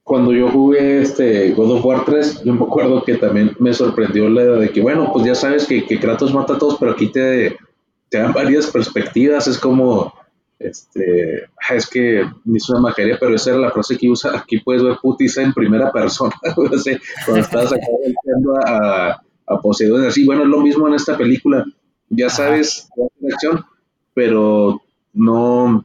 cuando 0.04 0.32
yo 0.32 0.48
jugué 0.50 1.02
este 1.02 1.50
God 1.52 1.78
of 1.78 1.84
War 1.84 2.04
3, 2.04 2.44
yo 2.44 2.54
me 2.54 2.64
acuerdo 2.64 3.02
que 3.02 3.16
también 3.16 3.56
me 3.58 3.72
sorprendió 3.72 4.28
la 4.28 4.42
idea 4.42 4.54
de 4.54 4.70
que, 4.70 4.80
bueno, 4.80 5.10
pues 5.12 5.26
ya 5.26 5.34
sabes 5.34 5.66
que, 5.66 5.84
que 5.84 5.98
Kratos 5.98 6.32
mata 6.32 6.54
a 6.54 6.58
todos, 6.58 6.76
pero 6.78 6.92
aquí 6.92 7.08
te, 7.08 7.56
te 8.08 8.18
dan 8.18 8.32
varias 8.32 8.68
perspectivas, 8.68 9.48
es 9.48 9.58
como 9.58 10.12
este, 10.58 11.48
es 11.74 11.90
que 11.90 12.24
ni 12.44 12.56
es 12.56 12.68
una 12.70 12.80
majería, 12.80 13.16
pero 13.20 13.34
esa 13.34 13.50
era 13.50 13.58
la 13.58 13.70
frase 13.70 13.98
que 13.98 14.08
usa. 14.08 14.38
Aquí 14.38 14.58
puedes 14.60 14.82
ver 14.82 14.96
putiza 15.02 15.42
en 15.42 15.52
primera 15.52 15.92
persona. 15.92 16.34
cuando 16.54 17.42
estás 17.42 17.72
acá 17.72 17.86
a, 18.66 19.22
a 19.46 19.60
Poseidón, 19.60 20.06
así. 20.06 20.24
Bueno, 20.24 20.42
es 20.42 20.48
lo 20.48 20.60
mismo 20.60 20.88
en 20.88 20.94
esta 20.94 21.16
película. 21.16 21.64
Ya 22.08 22.28
sabes 22.28 22.88
la 22.96 23.34
acción, 23.34 23.64
pero 24.14 24.80
no 25.12 25.84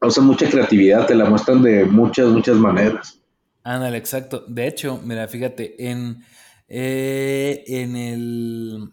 usa 0.00 0.22
mucha 0.22 0.48
creatividad, 0.48 1.06
te 1.06 1.14
la 1.14 1.28
muestran 1.28 1.62
de 1.62 1.84
muchas, 1.84 2.28
muchas 2.28 2.56
maneras. 2.56 3.20
Ándale, 3.62 3.98
exacto. 3.98 4.44
De 4.48 4.66
hecho, 4.66 5.00
mira, 5.04 5.28
fíjate, 5.28 5.90
en, 5.90 6.24
eh, 6.68 7.62
en 7.66 7.96
el. 7.96 8.90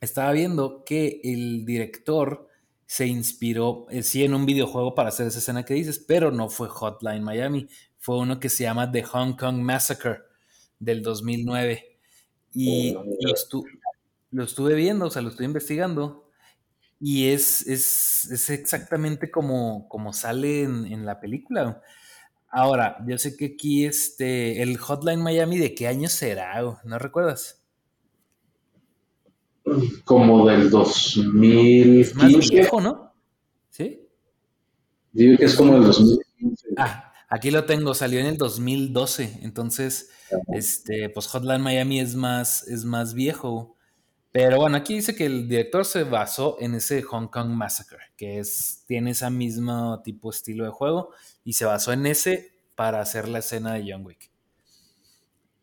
Estaba 0.00 0.32
viendo 0.32 0.82
que 0.84 1.20
el 1.22 1.64
director 1.64 2.48
se 2.86 3.06
inspiró, 3.06 3.86
eh, 3.90 4.02
sí, 4.02 4.24
en 4.24 4.34
un 4.34 4.46
videojuego 4.46 4.94
para 4.94 5.10
hacer 5.10 5.26
esa 5.26 5.38
escena 5.38 5.64
que 5.64 5.74
dices, 5.74 5.98
pero 5.98 6.30
no 6.30 6.48
fue 6.48 6.68
Hotline 6.68 7.22
Miami, 7.22 7.68
fue 7.98 8.18
uno 8.18 8.40
que 8.40 8.48
se 8.48 8.64
llama 8.64 8.90
The 8.90 9.02
Hong 9.04 9.34
Kong 9.34 9.56
Massacre 9.58 10.18
del 10.78 11.02
2009. 11.02 11.91
Y 12.54 12.94
lo, 14.30 14.44
estuve 14.44 14.74
viendo, 14.74 15.06
o 15.06 15.10
sea, 15.10 15.22
lo 15.22 15.30
estuve 15.30 15.46
investigando, 15.46 16.28
y 17.00 17.28
es, 17.28 17.66
es, 17.66 18.50
exactamente 18.50 19.30
como, 19.30 19.88
como 19.88 20.12
sale 20.12 20.62
en, 20.62 21.04
la 21.06 21.20
película. 21.20 21.82
Ahora, 22.48 22.98
yo 23.06 23.18
sé 23.18 23.36
que 23.36 23.54
aquí 23.54 23.86
este, 23.86 24.62
el 24.62 24.76
Hotline 24.76 25.22
Miami, 25.22 25.58
¿de 25.58 25.74
qué 25.74 25.88
año 25.88 26.08
será? 26.08 26.60
¿No 26.84 26.98
recuerdas? 26.98 27.62
como 30.04 30.46
del 30.48 30.70
2015. 30.70 32.14
Más 32.14 32.50
viejo, 32.50 32.80
¿no? 32.80 33.12
¿Sí? 33.70 34.00
Digo 35.12 35.38
que 35.38 35.44
es 35.44 35.54
como 35.54 35.76
el 35.76 35.84
2015. 35.84 36.68
Ah, 36.76 37.11
aquí 37.32 37.50
lo 37.50 37.64
tengo, 37.64 37.94
salió 37.94 38.20
en 38.20 38.26
el 38.26 38.36
2012, 38.36 39.38
entonces, 39.40 40.10
este, 40.52 41.08
pues 41.08 41.26
Hotline 41.28 41.62
Miami 41.62 41.98
es 41.98 42.14
más, 42.14 42.68
es 42.68 42.84
más 42.84 43.14
viejo. 43.14 43.74
Pero 44.32 44.58
bueno, 44.58 44.76
aquí 44.76 44.96
dice 44.96 45.14
que 45.14 45.24
el 45.24 45.48
director 45.48 45.86
se 45.86 46.04
basó 46.04 46.58
en 46.60 46.74
ese 46.74 47.00
Hong 47.00 47.28
Kong 47.28 47.48
Massacre, 47.48 48.12
que 48.18 48.38
es, 48.38 48.84
tiene 48.86 49.12
ese 49.12 49.30
mismo 49.30 50.02
tipo 50.02 50.30
de 50.30 50.36
estilo 50.36 50.64
de 50.64 50.70
juego, 50.70 51.10
y 51.42 51.54
se 51.54 51.64
basó 51.64 51.94
en 51.94 52.04
ese 52.04 52.52
para 52.74 53.00
hacer 53.00 53.28
la 53.28 53.38
escena 53.38 53.74
de 53.74 53.90
John 53.90 54.04
Wick. 54.04 54.30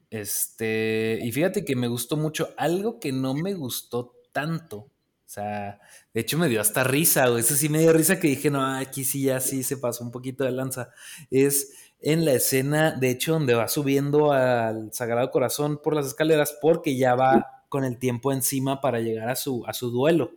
Este, 0.09 1.19
y 1.21 1.31
fíjate 1.31 1.63
que 1.65 1.75
me 1.75 1.87
gustó 1.87 2.17
mucho 2.17 2.49
algo 2.57 2.99
que 2.99 3.11
no 3.11 3.35
me 3.35 3.53
gustó 3.53 4.15
tanto. 4.31 4.89
O 5.29 5.31
sea, 5.31 5.79
de 6.11 6.21
hecho 6.21 6.39
me 6.39 6.49
dio 6.49 6.59
hasta 6.59 6.83
risa, 6.83 7.29
o 7.29 7.37
Eso 7.37 7.53
sí 7.53 7.69
me 7.69 7.77
dio 7.77 7.93
risa 7.93 8.19
que 8.19 8.29
dije, 8.29 8.49
no, 8.49 8.65
aquí 8.65 9.03
sí 9.03 9.25
ya 9.25 9.39
sí 9.39 9.61
se 9.61 9.77
pasó 9.77 10.03
un 10.03 10.09
poquito 10.09 10.43
de 10.43 10.51
lanza. 10.51 10.89
Es 11.29 11.71
en 11.99 12.25
la 12.25 12.33
escena, 12.33 12.93
de 12.93 13.11
hecho, 13.11 13.33
donde 13.33 13.53
va 13.53 13.67
subiendo 13.67 14.31
al 14.33 14.91
Sagrado 14.91 15.29
Corazón 15.29 15.79
por 15.83 15.93
las 15.95 16.07
escaleras, 16.07 16.57
porque 16.59 16.97
ya 16.97 17.13
va 17.13 17.63
con 17.69 17.83
el 17.83 17.99
tiempo 17.99 18.33
encima 18.33 18.81
para 18.81 19.01
llegar 19.01 19.29
a 19.29 19.35
su, 19.35 19.63
a 19.67 19.73
su 19.73 19.91
duelo. 19.91 20.31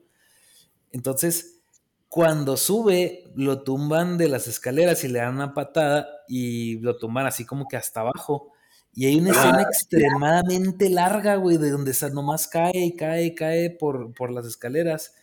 Entonces, 0.91 1.63
cuando 2.11 2.59
sube, 2.59 3.33
lo 3.35 3.63
tumban 3.63 4.19
de 4.19 4.29
las 4.29 4.47
escaleras 4.47 5.05
y 5.05 5.09
le 5.09 5.21
dan 5.21 5.37
una 5.37 5.55
patada 5.55 6.07
y 6.29 6.81
lo 6.81 6.99
tumban 6.99 7.25
así 7.25 7.47
como 7.47 7.67
que 7.67 7.79
hasta 7.79 8.01
abajo. 8.01 8.52
Y 8.95 9.07
hay 9.07 9.19
una 9.19 9.31
escena 9.31 9.59
ah, 9.59 9.63
extremadamente 9.63 10.91
larga, 10.91 11.37
güey, 11.37 11.57
de 11.57 11.71
donde 11.71 11.95
nomás 12.13 12.47
cae 12.47 12.73
y 12.75 12.95
cae 12.95 13.25
y 13.25 13.35
cae 13.35 13.71
por, 13.71 14.13
por 14.13 14.31
las 14.31 14.45
escaleras. 14.45 15.15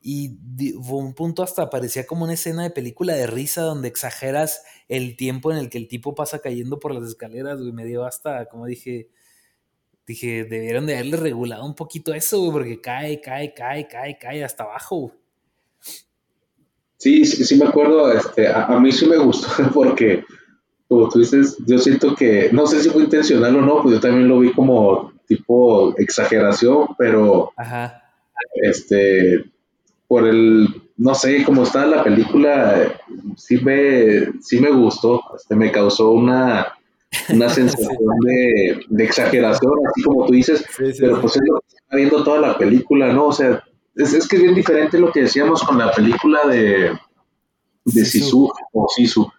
Y 0.00 0.38
fue 0.80 0.98
un 0.98 1.14
punto 1.14 1.42
hasta 1.42 1.68
parecía 1.68 2.06
como 2.06 2.24
una 2.24 2.34
escena 2.34 2.62
de 2.62 2.70
película 2.70 3.14
de 3.14 3.26
risa 3.26 3.62
donde 3.62 3.88
exageras 3.88 4.62
el 4.86 5.16
tiempo 5.16 5.50
en 5.50 5.58
el 5.58 5.68
que 5.68 5.78
el 5.78 5.88
tipo 5.88 6.14
pasa 6.14 6.38
cayendo 6.38 6.78
por 6.78 6.94
las 6.94 7.08
escaleras, 7.08 7.60
güey. 7.60 7.72
Me 7.72 7.84
dio 7.84 8.04
hasta, 8.04 8.46
como 8.46 8.66
dije, 8.66 9.10
dije, 10.06 10.44
debieron 10.44 10.86
de 10.86 10.94
haberle 10.94 11.16
regulado 11.16 11.66
un 11.66 11.74
poquito 11.74 12.14
eso, 12.14 12.38
güey, 12.38 12.52
porque 12.52 12.80
cae, 12.80 13.20
cae, 13.20 13.52
cae, 13.52 13.88
cae, 13.88 14.16
cae 14.16 14.44
hasta 14.44 14.62
abajo. 14.62 15.12
Sí, 16.98 17.24
sí, 17.24 17.44
sí 17.44 17.56
me 17.56 17.66
acuerdo, 17.66 18.12
este, 18.12 18.48
a 18.48 18.78
mí 18.80 18.92
sí 18.92 19.06
me 19.06 19.16
gustó 19.16 19.48
porque 19.74 20.24
como 20.88 21.08
tú 21.10 21.18
dices, 21.18 21.56
yo 21.66 21.78
siento 21.78 22.14
que, 22.14 22.48
no 22.50 22.66
sé 22.66 22.80
si 22.80 22.88
fue 22.88 23.02
intencional 23.02 23.56
o 23.56 23.60
no, 23.60 23.82
pues 23.82 23.96
yo 23.96 24.00
también 24.00 24.26
lo 24.26 24.40
vi 24.40 24.52
como 24.52 25.12
tipo 25.26 25.94
exageración, 25.98 26.86
pero 26.96 27.52
este, 28.54 29.44
por 30.06 30.26
el, 30.26 30.66
no 30.96 31.14
sé, 31.14 31.44
como 31.44 31.64
está 31.64 31.84
la 31.84 32.02
película, 32.02 32.98
sí 33.36 33.58
me, 33.58 34.40
sí 34.40 34.60
me 34.60 34.70
gustó, 34.70 35.20
este, 35.36 35.54
me 35.54 35.70
causó 35.70 36.12
una, 36.12 36.68
una 37.28 37.48
sensación 37.50 38.18
de, 38.24 38.80
de, 38.88 39.04
exageración, 39.04 39.72
así 39.90 40.02
como 40.02 40.24
tú 40.24 40.32
dices, 40.32 40.64
pero 40.98 41.20
pues 41.20 41.36
es 41.36 41.42
lo 41.46 41.60
que 41.60 41.76
está 41.76 41.96
viendo 41.96 42.24
toda 42.24 42.40
la 42.40 42.56
película, 42.56 43.12
¿no? 43.12 43.26
O 43.26 43.32
sea, 43.32 43.62
es, 43.94 44.14
es 44.14 44.26
que 44.26 44.36
es 44.36 44.42
bien 44.42 44.54
diferente 44.54 44.98
lo 44.98 45.12
que 45.12 45.22
decíamos 45.22 45.62
con 45.62 45.76
la 45.76 45.92
película 45.92 46.46
de, 46.46 46.98
de 47.84 48.04
Sisu 48.06 48.50
o 48.72 48.88
Sisu 48.88 49.30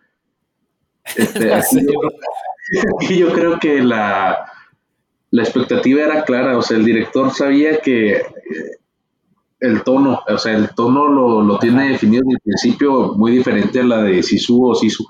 este, 1.15 1.53
aquí, 1.53 3.17
yo, 3.17 3.31
creo 3.31 3.59
que 3.59 3.81
la, 3.81 4.51
la 5.31 5.43
expectativa 5.43 6.03
era 6.03 6.23
clara, 6.23 6.57
o 6.57 6.61
sea, 6.61 6.77
el 6.77 6.85
director 6.85 7.33
sabía 7.33 7.79
que 7.79 8.17
eh, 8.17 8.23
el 9.59 9.83
tono, 9.83 10.21
o 10.27 10.37
sea, 10.37 10.53
el 10.55 10.69
tono 10.75 11.07
lo, 11.07 11.41
lo 11.41 11.59
tiene 11.59 11.89
definido 11.89 12.23
desde 12.23 12.35
el 12.35 12.41
principio 12.41 13.13
muy 13.15 13.31
diferente 13.31 13.79
a 13.79 13.83
la 13.83 14.03
de 14.03 14.23
Sisu 14.23 14.69
o 14.69 14.75
Sisu. 14.75 15.05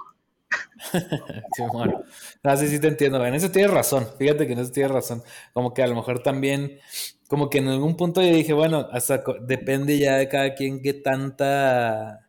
sí, 0.91 1.63
bueno. 1.71 2.04
No, 2.43 2.58
sí, 2.58 2.67
sí 2.67 2.80
te 2.80 2.88
entiendo. 2.88 3.23
En 3.25 3.36
eso 3.36 3.52
tienes 3.52 3.71
razón. 3.71 4.08
Fíjate 4.17 4.47
que 4.47 4.54
en 4.54 4.60
eso 4.60 4.71
tienes 4.71 4.91
razón. 4.91 5.21
Como 5.54 5.73
que 5.73 5.84
a 5.84 5.88
lo 5.88 5.95
mejor 5.95 6.23
también, 6.23 6.80
como 7.28 7.49
que 7.49 7.60
en 7.60 7.67
algún 7.67 7.95
punto 7.97 8.21
yo 8.21 8.34
dije, 8.34 8.54
bueno, 8.54 8.88
hasta 8.91 9.21
depende 9.41 9.99
ya 9.99 10.15
de 10.15 10.30
cada 10.30 10.56
quien 10.56 10.82
qué 10.82 10.93
tanta 10.93 12.28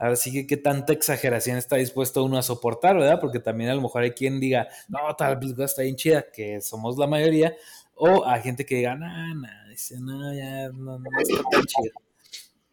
Ahora 0.00 0.16
sí 0.16 0.32
que 0.32 0.46
qué 0.46 0.56
tanta 0.56 0.94
exageración 0.94 1.58
está 1.58 1.76
dispuesto 1.76 2.24
uno 2.24 2.38
a 2.38 2.42
soportar, 2.42 2.96
¿verdad? 2.96 3.20
Porque 3.20 3.38
también 3.38 3.68
a 3.68 3.74
lo 3.74 3.82
mejor 3.82 4.02
hay 4.02 4.12
quien 4.12 4.40
diga, 4.40 4.66
no, 4.88 4.98
tal 5.14 5.38
película 5.38 5.66
está 5.66 5.82
bien 5.82 5.96
chida, 5.96 6.24
que 6.32 6.62
somos 6.62 6.96
la 6.96 7.06
mayoría, 7.06 7.54
o 7.96 8.26
hay 8.26 8.40
gente 8.40 8.64
que 8.64 8.76
diga, 8.76 8.94
no, 8.94 9.34
no, 9.34 9.48
dice, 9.68 10.00
no, 10.00 10.34
ya 10.34 10.70
no, 10.70 10.98
no 10.98 11.04
está 11.20 11.42
tan 11.50 11.64
chida. 11.64 11.92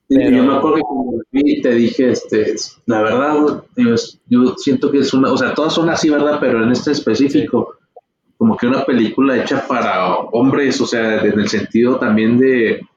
Pero... 0.07 0.37
Yo 0.37 0.43
me 0.43 0.55
acuerdo 0.55 0.75
que 0.77 0.81
cuando 0.83 1.23
vi 1.31 1.61
te 1.61 1.71
dije, 1.75 2.11
este, 2.11 2.55
la 2.85 3.01
verdad, 3.01 3.63
yo, 3.75 4.55
siento 4.55 4.89
que 4.89 4.99
es 4.99 5.13
una, 5.13 5.29
o 5.29 5.37
sea, 5.37 5.53
todas 5.53 5.73
son 5.73 5.89
así, 5.89 6.09
¿verdad? 6.09 6.37
Pero 6.39 6.63
en 6.63 6.71
este 6.71 6.93
específico, 6.93 7.75
como 8.37 8.55
que 8.55 8.67
una 8.67 8.85
película 8.85 9.35
hecha 9.35 9.67
para 9.67 10.15
hombres, 10.15 10.79
o 10.79 10.87
sea, 10.87 11.21
en 11.21 11.37
el 11.37 11.49
sentido 11.49 11.99
también 11.99 12.37
de, 12.37 12.87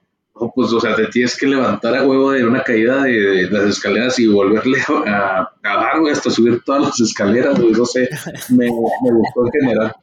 pues, 0.48 0.72
o 0.72 0.80
sea, 0.80 0.94
te 0.94 1.06
tienes 1.06 1.36
que 1.36 1.46
levantar 1.46 1.94
a 1.94 2.04
huevo 2.04 2.32
de 2.32 2.44
una 2.44 2.62
caída 2.62 3.02
de, 3.02 3.48
las 3.50 3.64
escaleras 3.64 4.18
y 4.18 4.26
volverle 4.26 4.78
a, 4.88 5.50
dar, 5.62 6.00
güey, 6.00 6.12
hasta 6.12 6.30
subir 6.30 6.62
todas 6.64 6.82
las 6.82 7.00
escaleras, 7.00 7.58
güey, 7.60 7.72
no 7.72 7.84
sé, 7.84 8.08
me, 8.50 8.68
gustó 8.68 9.46
en 9.46 9.52
general. 9.60 9.96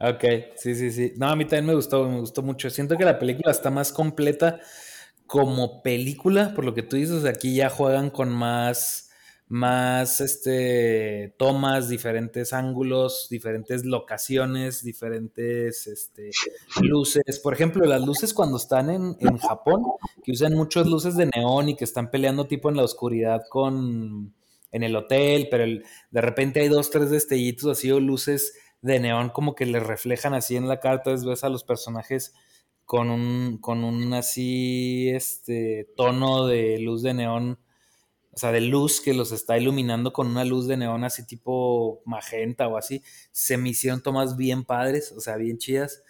Ok, 0.00 0.24
sí, 0.56 0.74
sí, 0.74 0.92
sí. 0.92 1.12
No, 1.16 1.28
a 1.28 1.36
mí 1.36 1.44
también 1.44 1.66
me 1.66 1.74
gustó, 1.74 2.08
me 2.08 2.20
gustó 2.20 2.42
mucho. 2.42 2.70
Siento 2.70 2.96
que 2.96 3.04
la 3.04 3.18
película 3.18 3.50
está 3.50 3.70
más 3.70 3.92
completa 3.92 4.60
como 5.26 5.82
película, 5.82 6.54
por 6.54 6.64
lo 6.64 6.72
que 6.72 6.82
tú 6.82 6.96
dices, 6.96 7.24
aquí 7.24 7.54
ya 7.54 7.68
juegan 7.68 8.10
con 8.10 8.30
más, 8.30 9.07
más 9.48 10.20
este, 10.20 11.34
tomas, 11.38 11.88
diferentes 11.88 12.52
ángulos, 12.52 13.28
diferentes 13.30 13.84
locaciones, 13.84 14.84
diferentes 14.84 15.86
este, 15.86 16.30
luces. 16.82 17.38
Por 17.40 17.54
ejemplo, 17.54 17.86
las 17.86 18.04
luces 18.04 18.34
cuando 18.34 18.58
están 18.58 18.90
en, 18.90 19.16
en, 19.20 19.38
Japón, 19.38 19.84
que 20.22 20.32
usan 20.32 20.54
muchas 20.54 20.86
luces 20.86 21.16
de 21.16 21.30
neón 21.34 21.70
y 21.70 21.76
que 21.76 21.84
están 21.84 22.10
peleando 22.10 22.46
tipo 22.46 22.68
en 22.68 22.76
la 22.76 22.84
oscuridad 22.84 23.42
con 23.48 24.34
en 24.70 24.82
el 24.82 24.94
hotel, 24.96 25.48
pero 25.50 25.64
de 26.10 26.20
repente 26.20 26.60
hay 26.60 26.68
dos, 26.68 26.90
tres 26.90 27.08
destellitos 27.08 27.70
así 27.70 27.90
o 27.90 28.00
luces 28.00 28.52
de 28.82 29.00
neón 29.00 29.30
como 29.30 29.54
que 29.54 29.66
les 29.66 29.82
reflejan 29.82 30.34
así 30.34 30.56
en 30.56 30.68
la 30.68 30.78
carta, 30.78 31.14
ves 31.24 31.42
a 31.42 31.48
los 31.48 31.64
personajes 31.64 32.34
con 32.84 33.10
un, 33.10 33.58
con 33.58 33.84
un 33.84 34.12
así 34.14 35.08
este 35.10 35.88
tono 35.96 36.46
de 36.46 36.78
luz 36.78 37.02
de 37.02 37.14
neón 37.14 37.58
o 38.38 38.40
sea, 38.40 38.52
de 38.52 38.60
luz 38.60 39.00
que 39.00 39.14
los 39.14 39.32
está 39.32 39.58
iluminando 39.58 40.12
con 40.12 40.28
una 40.28 40.44
luz 40.44 40.68
de 40.68 40.76
neón 40.76 41.02
así 41.02 41.26
tipo 41.26 42.02
magenta 42.04 42.68
o 42.68 42.76
así, 42.76 43.02
se 43.32 43.56
me 43.56 43.70
hicieron 43.70 44.00
tomas 44.00 44.36
bien 44.36 44.62
padres, 44.62 45.10
o 45.10 45.20
sea, 45.20 45.34
bien 45.34 45.58
chidas. 45.58 46.04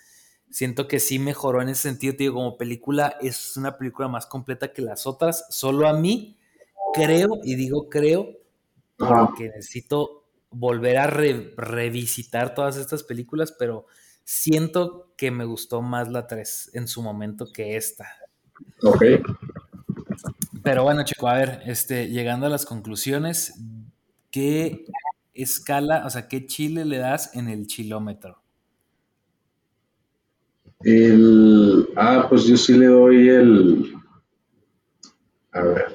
Siento 0.51 0.88
que 0.88 1.01
sí 1.01 1.19
mejoró 1.19 1.62
en 1.62 1.71
ese 1.71 1.81
sentido, 1.88 2.14
digo, 2.19 2.35
como 2.35 2.59
película 2.59 3.17
es 3.23 3.57
una 3.57 3.79
película 3.79 4.09
más 4.09 4.27
completa 4.27 4.75
que 4.75 4.83
las 4.83 5.07
otras. 5.07 5.47
Solo 5.49 5.88
a 5.88 5.95
mí 5.95 6.37
creo, 6.93 7.31
y 7.45 7.55
digo 7.55 7.88
creo, 7.88 8.29
porque 8.99 9.45
necesito 9.45 10.27
volver 10.51 10.99
a 10.99 11.07
revisitar 11.07 12.55
todas 12.55 12.77
estas 12.77 13.05
películas, 13.05 13.53
pero 13.59 13.87
siento 14.23 15.14
que 15.17 15.31
me 15.31 15.47
gustó 15.47 15.81
más 15.81 16.11
la 16.11 16.27
3 16.27 16.73
en 16.75 16.88
su 16.88 17.01
momento 17.01 17.51
que 17.51 17.79
esta. 17.79 18.07
Ok. 18.83 19.03
Pero 20.62 20.83
bueno, 20.85 21.05
chico, 21.05 21.29
a 21.29 21.35
ver, 21.35 21.62
este, 21.66 22.09
llegando 22.09 22.47
a 22.47 22.49
las 22.51 22.66
conclusiones, 22.66 23.55
¿qué 24.31 24.87
escala, 25.35 26.05
o 26.07 26.11
sea, 26.11 26.29
qué 26.29 26.47
chile 26.47 26.85
le 26.85 26.99
das 26.99 27.35
en 27.35 27.49
el 27.49 27.66
chilómetro? 27.66 28.42
El, 30.81 31.88
ah, 31.97 32.27
pues 32.29 32.44
yo 32.44 32.57
sí 32.57 32.75
le 32.75 32.87
doy 32.87 33.29
el, 33.29 33.92
a 35.53 35.62
ver. 35.62 35.94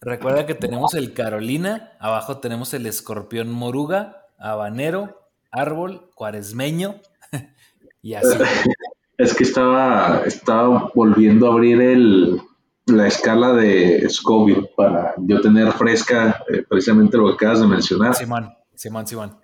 Recuerda 0.00 0.44
que 0.44 0.54
tenemos 0.54 0.94
el 0.94 1.14
Carolina, 1.14 1.92
abajo 1.98 2.38
tenemos 2.38 2.74
el 2.74 2.86
escorpión 2.86 3.50
moruga, 3.50 4.26
habanero, 4.38 5.28
árbol, 5.50 6.10
cuaresmeño 6.14 7.00
y 8.02 8.14
así. 8.14 8.38
Es 9.16 9.32
que 9.32 9.44
estaba, 9.44 10.22
estaba 10.26 10.90
volviendo 10.92 11.46
a 11.46 11.52
abrir 11.52 11.80
el, 11.80 12.40
la 12.86 13.06
escala 13.06 13.52
de 13.52 14.08
Scoville 14.08 14.70
para 14.76 15.14
yo 15.18 15.40
tener 15.40 15.72
fresca 15.72 16.44
eh, 16.48 16.64
precisamente 16.68 17.16
lo 17.16 17.28
que 17.28 17.34
acabas 17.34 17.60
de 17.60 17.66
mencionar. 17.66 18.14
Simón, 18.14 18.52
Simón, 18.74 19.06
Simón. 19.06 19.38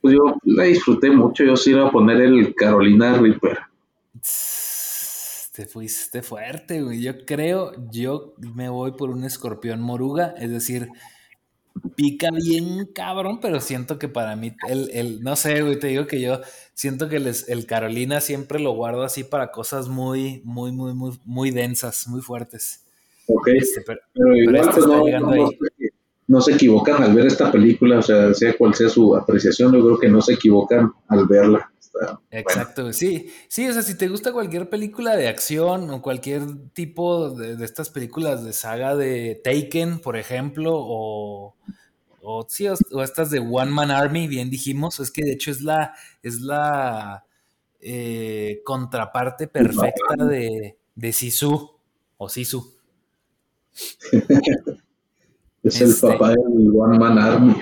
Pues 0.00 0.14
yo 0.14 0.36
la 0.44 0.64
disfruté 0.64 1.10
mucho, 1.10 1.44
yo 1.44 1.56
sí 1.56 1.70
iba 1.70 1.88
a 1.88 1.90
poner 1.90 2.20
el 2.20 2.54
Carolina 2.54 3.14
Reaper. 3.14 3.58
Te 5.54 5.66
fuiste 5.66 6.22
fuerte, 6.22 6.82
güey. 6.82 7.02
Yo 7.02 7.24
creo, 7.24 7.72
yo 7.90 8.34
me 8.54 8.68
voy 8.68 8.92
por 8.92 9.10
un 9.10 9.24
escorpión 9.24 9.80
moruga, 9.80 10.34
es 10.38 10.50
decir, 10.50 10.88
pica 11.96 12.28
bien 12.30 12.86
cabrón, 12.94 13.40
pero 13.40 13.60
siento 13.60 13.98
que 13.98 14.08
para 14.08 14.36
mí, 14.36 14.54
el, 14.68 14.90
el 14.92 15.22
no 15.22 15.36
sé, 15.36 15.62
güey, 15.62 15.78
te 15.78 15.88
digo 15.88 16.06
que 16.06 16.20
yo 16.20 16.40
siento 16.74 17.08
que 17.08 17.18
les, 17.18 17.48
el 17.48 17.66
Carolina 17.66 18.20
siempre 18.20 18.60
lo 18.60 18.72
guardo 18.72 19.02
así 19.02 19.24
para 19.24 19.50
cosas 19.50 19.88
muy, 19.88 20.42
muy, 20.44 20.70
muy, 20.72 20.94
muy, 20.94 21.18
muy 21.24 21.50
densas, 21.50 22.06
muy 22.08 22.20
fuertes. 22.20 22.84
Ok, 23.26 23.48
este, 23.48 23.82
pero, 23.82 24.00
igual 24.36 24.56
este 24.56 24.72
pues, 24.72 24.86
no, 24.86 25.50
no, 26.28 26.40
se 26.40 26.52
equivocan 26.52 27.02
al 27.02 27.14
ver 27.14 27.26
esta 27.26 27.50
película, 27.50 27.98
o 27.98 28.02
sea, 28.02 28.32
sea 28.32 28.56
cual 28.56 28.74
sea 28.74 28.88
su 28.88 29.16
apreciación, 29.16 29.72
yo 29.72 29.84
creo 29.84 29.98
que 29.98 30.08
no 30.08 30.22
se 30.22 30.34
equivocan 30.34 30.92
al 31.08 31.26
verla. 31.26 31.70
Exacto, 32.30 32.92
sí, 32.92 33.30
sí, 33.48 33.68
o 33.68 33.72
sea, 33.72 33.82
si 33.82 33.96
te 33.96 34.08
gusta 34.08 34.32
cualquier 34.32 34.68
película 34.68 35.16
de 35.16 35.28
acción 35.28 35.90
o 35.90 36.02
cualquier 36.02 36.42
tipo 36.72 37.30
de, 37.30 37.56
de 37.56 37.64
estas 37.64 37.90
películas 37.90 38.44
de 38.44 38.52
saga 38.52 38.94
de 38.96 39.40
Taken, 39.42 40.00
por 40.00 40.16
ejemplo, 40.16 40.72
o, 40.74 41.54
o 42.22 42.46
sí, 42.48 42.66
o, 42.68 43.02
estas 43.02 43.30
de 43.30 43.40
One 43.40 43.70
Man 43.70 43.90
Army, 43.90 44.28
bien 44.28 44.50
dijimos, 44.50 45.00
es 45.00 45.10
que 45.10 45.24
de 45.24 45.32
hecho 45.32 45.50
es 45.50 45.62
la, 45.62 45.94
es 46.22 46.40
la 46.40 47.24
eh, 47.80 48.60
contraparte 48.64 49.48
perfecta 49.48 50.24
de, 50.24 50.76
de 50.94 51.12
Sisu 51.12 51.70
o 52.16 52.28
Sisu. 52.28 52.74
es 55.62 55.80
el 55.80 55.90
este 55.90 56.06
papá 56.06 56.30
del 56.30 56.70
One 56.74 56.98
Man 56.98 57.18
Army. 57.18 57.56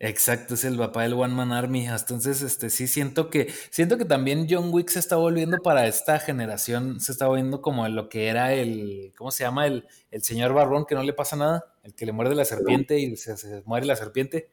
Exacto, 0.00 0.54
es 0.54 0.64
el 0.64 0.76
papá 0.76 1.02
del 1.02 1.14
One 1.14 1.34
Man 1.34 1.52
Army. 1.52 1.86
Entonces, 1.86 2.42
este, 2.42 2.70
sí 2.70 2.86
siento 2.86 3.30
que, 3.30 3.52
siento 3.70 3.98
que 3.98 4.04
también 4.04 4.46
John 4.48 4.72
Wick 4.72 4.90
se 4.90 5.00
está 5.00 5.16
volviendo 5.16 5.58
para 5.58 5.88
esta 5.88 6.20
generación, 6.20 7.00
se 7.00 7.10
está 7.10 7.26
volviendo 7.26 7.60
como 7.60 7.88
lo 7.88 8.08
que 8.08 8.28
era 8.28 8.54
el, 8.54 9.12
¿cómo 9.16 9.32
se 9.32 9.42
llama? 9.42 9.66
El, 9.66 9.86
el 10.12 10.22
señor 10.22 10.52
Barrón 10.52 10.86
que 10.86 10.94
no 10.94 11.02
le 11.02 11.12
pasa 11.12 11.34
nada, 11.34 11.74
el 11.82 11.94
que 11.94 12.06
le 12.06 12.12
muerde 12.12 12.36
la 12.36 12.44
serpiente 12.44 13.00
y 13.00 13.16
se, 13.16 13.62
muere 13.64 13.86
la 13.86 13.96
serpiente. 13.96 14.50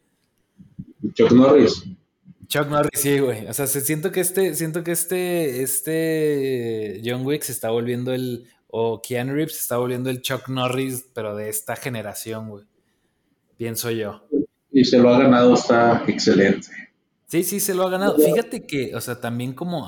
Chuck 1.13 1.31
Norris. 1.31 1.83
Chuck 2.47 2.67
Norris, 2.67 2.99
sí, 2.99 3.19
güey. 3.19 3.45
O 3.45 3.53
sea, 3.53 3.67
siento 3.67 4.11
que 4.11 4.21
este, 4.21 4.55
siento 4.55 4.83
que 4.83 4.93
este, 4.93 5.61
este 5.61 7.01
John 7.05 7.23
Wick 7.23 7.43
se 7.43 7.51
está 7.51 7.69
volviendo 7.69 8.13
el, 8.13 8.47
o 8.67 8.99
Keanu 8.99 9.33
Reeves 9.33 9.53
se 9.53 9.61
está 9.61 9.77
volviendo 9.77 10.09
el 10.09 10.23
Chuck 10.23 10.49
Norris, 10.49 11.05
pero 11.13 11.35
de 11.35 11.49
esta 11.49 11.75
generación, 11.75 12.49
güey. 12.49 12.65
Pienso 13.57 13.91
yo 13.91 14.23
y 14.75 14.83
se 14.83 14.97
lo 14.97 15.09
ha 15.09 15.17
ganado, 15.17 15.53
está 15.53 16.03
excelente. 16.05 16.67
Sí, 17.27 17.43
sí, 17.43 17.61
se 17.61 17.73
lo 17.73 17.87
ha 17.87 17.89
ganado. 17.89 18.17
Fíjate 18.17 18.67
que, 18.67 18.93
o 18.93 18.99
sea, 18.99 19.21
también 19.21 19.53
como 19.53 19.87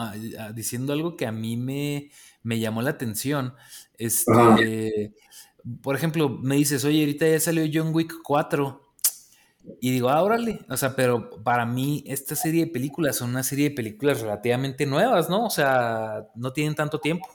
diciendo 0.56 0.94
algo 0.94 1.18
que 1.18 1.26
a 1.26 1.34
mí 1.34 1.58
me, 1.58 2.10
me 2.42 2.58
llamó 2.58 2.82
la 2.82 2.92
atención, 2.92 3.54
este, 3.98 5.14
por 5.82 5.98
ejemplo, 5.98 6.30
me 6.30 6.56
dices, 6.56 6.86
oye, 6.86 7.02
ahorita 7.02 7.28
ya 7.28 7.38
salió 7.42 7.70
John 7.72 7.94
Wick 7.94 8.14
4. 8.24 8.82
Y 9.82 9.92
digo, 9.92 10.08
ah, 10.08 10.24
órale, 10.24 10.62
o 10.70 10.78
sea, 10.78 10.96
pero 10.96 11.30
para 11.44 11.66
mí 11.66 12.02
esta 12.08 12.36
serie 12.36 12.66
de 12.66 12.72
películas 12.72 13.18
son 13.18 13.32
una 13.32 13.44
serie 13.44 13.68
de 13.68 13.76
películas 13.76 14.22
relativamente 14.22 14.86
nuevas, 14.86 15.30
¿no? 15.30 15.46
O 15.46 15.50
sea, 15.50 16.30
no 16.36 16.54
tienen 16.54 16.76
tanto 16.76 17.02
tiempo. 17.02 17.28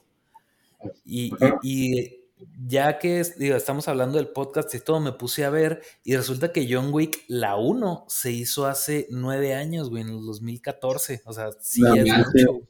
y, 1.04 1.30
y 1.62 2.21
ya 2.66 2.98
que 2.98 3.20
estamos 3.20 3.88
hablando 3.88 4.18
del 4.18 4.28
podcast 4.28 4.74
y 4.74 4.80
todo, 4.80 5.00
me 5.00 5.12
puse 5.12 5.44
a 5.44 5.50
ver 5.50 5.82
y 6.04 6.16
resulta 6.16 6.52
que 6.52 6.66
John 6.70 6.92
Wick, 6.92 7.24
la 7.28 7.56
1, 7.56 8.04
se 8.08 8.32
hizo 8.32 8.66
hace 8.66 9.06
nueve 9.10 9.54
años, 9.54 9.90
güey, 9.90 10.02
en 10.02 10.10
el 10.10 10.24
2014. 10.24 11.22
O 11.24 11.32
sea, 11.32 11.50
sí 11.60 11.82
es 11.96 12.04
mucho. 12.06 12.60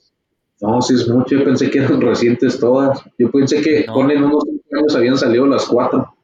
No, 0.61 0.81
sí 0.81 0.95
es 0.95 1.09
mucho. 1.09 1.37
Yo 1.37 1.45
pensé 1.45 1.71
que 1.71 1.79
eran 1.79 2.01
recientes 2.01 2.59
todas. 2.59 3.03
Yo 3.19 3.31
pensé 3.31 3.61
que 3.61 3.85
con 3.87 4.11
en 4.11 4.23
unos 4.25 4.45
años 4.73 4.95
habían 4.95 5.19
salido 5.19 5.47
las 5.47 5.67
cuatro. 5.67 6.17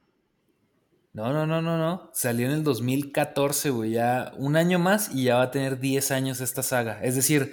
No, 1.13 1.33
no, 1.33 1.47
no, 1.47 1.61
no, 1.61 1.77
no. 1.77 2.11
Salió 2.13 2.47
en 2.47 2.53
el 2.53 2.63
2014, 2.63 3.71
güey. 3.71 3.91
Ya 3.91 4.33
un 4.37 4.55
año 4.55 4.79
más 4.79 5.13
y 5.13 5.25
ya 5.25 5.37
va 5.37 5.43
a 5.43 5.51
tener 5.51 5.81
10 5.81 6.13
años 6.13 6.41
esta 6.41 6.63
saga. 6.63 7.03
Es 7.03 7.17
decir, 7.17 7.53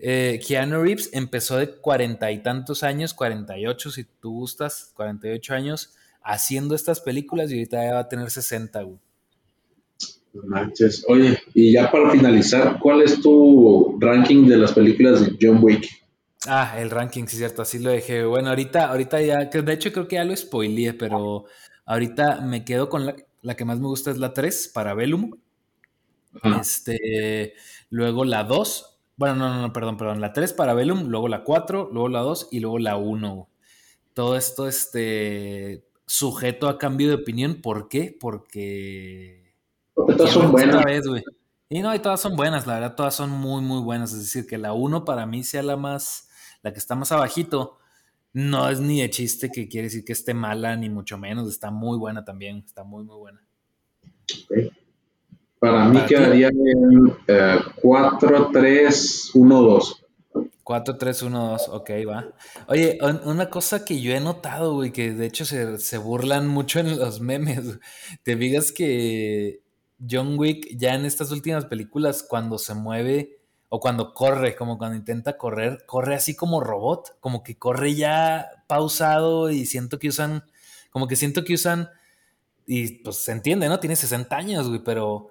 eh, 0.00 0.40
Keanu 0.46 0.82
Reeves 0.82 1.10
empezó 1.12 1.56
de 1.58 1.76
cuarenta 1.76 2.32
y 2.32 2.42
tantos 2.42 2.82
años, 2.82 3.14
48 3.14 3.90
si 3.90 4.04
tú 4.04 4.32
gustas, 4.32 4.92
48 4.94 5.54
años, 5.54 5.94
haciendo 6.22 6.74
estas 6.74 7.00
películas 7.00 7.50
y 7.50 7.54
ahorita 7.54 7.84
ya 7.84 7.94
va 7.94 8.00
a 8.00 8.08
tener 8.08 8.30
60, 8.30 8.82
güey. 8.82 8.98
Manches. 10.32 11.04
Oye, 11.08 11.38
y 11.54 11.72
ya 11.72 11.90
para 11.90 12.10
finalizar, 12.10 12.78
¿cuál 12.78 13.02
es 13.02 13.20
tu 13.20 13.98
ranking 14.00 14.46
de 14.46 14.56
las 14.56 14.72
películas 14.72 15.20
de 15.20 15.36
John 15.40 15.58
Wick? 15.62 15.86
Ah, 16.46 16.76
el 16.78 16.90
ranking, 16.90 17.26
sí, 17.26 17.36
cierto, 17.36 17.62
así 17.62 17.78
lo 17.78 17.90
dejé. 17.90 18.24
Bueno, 18.24 18.48
ahorita, 18.48 18.88
ahorita 18.88 19.20
ya, 19.20 19.44
de 19.44 19.72
hecho 19.72 19.92
creo 19.92 20.08
que 20.08 20.16
ya 20.16 20.24
lo 20.24 20.34
spoileé, 20.34 20.94
pero 20.94 21.44
ahorita 21.84 22.40
me 22.40 22.64
quedo 22.64 22.88
con 22.88 23.06
la, 23.06 23.16
la 23.42 23.56
que 23.56 23.64
más 23.64 23.78
me 23.78 23.88
gusta 23.88 24.10
es 24.10 24.18
la 24.18 24.32
3, 24.32 24.70
para 24.72 24.94
Bellum. 24.94 25.32
Este, 26.60 27.54
luego 27.90 28.24
la 28.24 28.44
2, 28.44 28.89
bueno, 29.20 29.34
no, 29.34 29.60
no, 29.60 29.70
perdón, 29.70 29.98
perdón. 29.98 30.22
La 30.22 30.32
3 30.32 30.54
para 30.54 30.72
Velum, 30.72 31.08
luego 31.08 31.28
la 31.28 31.44
4, 31.44 31.90
luego 31.92 32.08
la 32.08 32.20
2 32.20 32.48
y 32.52 32.60
luego 32.60 32.78
la 32.78 32.96
1. 32.96 33.50
Todo 34.14 34.34
esto 34.34 34.66
este, 34.66 35.86
sujeto 36.06 36.70
a 36.70 36.78
cambio 36.78 37.08
de 37.08 37.16
opinión. 37.16 37.60
¿Por 37.60 37.90
qué? 37.90 38.16
Porque... 38.18 39.54
Porque 39.92 40.14
todas 40.14 40.32
son 40.32 40.50
buenas. 40.50 40.82
y 41.68 41.82
no, 41.82 41.94
y 41.94 41.98
todas 41.98 42.18
son 42.18 42.34
buenas, 42.34 42.66
la 42.66 42.76
verdad, 42.76 42.94
todas 42.94 43.14
son 43.14 43.28
muy, 43.28 43.60
muy 43.60 43.82
buenas. 43.82 44.10
Es 44.14 44.20
decir, 44.20 44.46
que 44.46 44.56
la 44.56 44.72
1 44.72 45.04
para 45.04 45.26
mí 45.26 45.44
sea 45.44 45.62
la 45.62 45.76
más, 45.76 46.30
la 46.62 46.72
que 46.72 46.78
está 46.78 46.94
más 46.94 47.12
abajito. 47.12 47.76
No 48.32 48.70
es 48.70 48.80
ni 48.80 49.02
de 49.02 49.10
chiste 49.10 49.50
que 49.50 49.68
quiere 49.68 49.88
decir 49.88 50.02
que 50.02 50.14
esté 50.14 50.32
mala, 50.32 50.76
ni 50.76 50.88
mucho 50.88 51.18
menos. 51.18 51.46
Está 51.46 51.70
muy 51.70 51.98
buena 51.98 52.24
también, 52.24 52.64
está 52.64 52.84
muy, 52.84 53.04
muy 53.04 53.18
buena. 53.18 53.42
Para 55.60 55.84
mí 55.84 56.00
quedaría 56.06 56.48
en 56.48 57.14
4, 57.82 58.50
3, 58.50 59.30
1, 59.34 59.62
2. 59.62 60.04
4, 60.64 60.96
3, 60.96 61.22
1, 61.22 61.50
2, 61.50 61.68
ok, 61.68 61.90
va. 62.08 62.28
Oye, 62.66 62.98
una 63.24 63.50
cosa 63.50 63.84
que 63.84 64.00
yo 64.00 64.14
he 64.14 64.20
notado, 64.20 64.74
güey, 64.74 64.90
que 64.90 65.12
de 65.12 65.26
hecho 65.26 65.44
se, 65.44 65.78
se 65.78 65.98
burlan 65.98 66.48
mucho 66.48 66.80
en 66.80 66.98
los 66.98 67.20
memes. 67.20 67.78
Te 68.22 68.36
digas 68.36 68.72
que 68.72 69.60
John 70.08 70.38
Wick 70.38 70.78
ya 70.78 70.94
en 70.94 71.04
estas 71.04 71.30
últimas 71.30 71.66
películas, 71.66 72.24
cuando 72.26 72.56
se 72.56 72.72
mueve 72.74 73.40
o 73.68 73.80
cuando 73.80 74.14
corre, 74.14 74.56
como 74.56 74.78
cuando 74.78 74.96
intenta 74.96 75.36
correr, 75.36 75.84
corre 75.86 76.14
así 76.14 76.34
como 76.34 76.60
robot, 76.60 77.18
como 77.20 77.42
que 77.42 77.58
corre 77.58 77.94
ya 77.94 78.48
pausado 78.66 79.50
y 79.50 79.66
siento 79.66 79.98
que 79.98 80.08
usan, 80.08 80.44
como 80.90 81.06
que 81.06 81.16
siento 81.16 81.44
que 81.44 81.54
usan, 81.54 81.90
y 82.66 83.02
pues 83.02 83.16
se 83.16 83.32
entiende, 83.32 83.68
¿no? 83.68 83.78
Tiene 83.78 83.96
60 83.96 84.34
años, 84.34 84.68
güey, 84.68 84.82
pero 84.82 85.28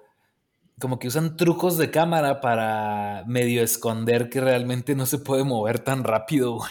como 0.80 0.98
que 0.98 1.08
usan 1.08 1.36
trucos 1.36 1.78
de 1.78 1.90
cámara 1.90 2.40
para 2.40 3.24
medio 3.26 3.62
esconder 3.62 4.28
que 4.28 4.40
realmente 4.40 4.96
no 4.96 5.06
se 5.06 5.18
puede 5.18 5.44
mover 5.44 5.78
tan 5.78 6.02
rápido, 6.02 6.54
güey. 6.54 6.70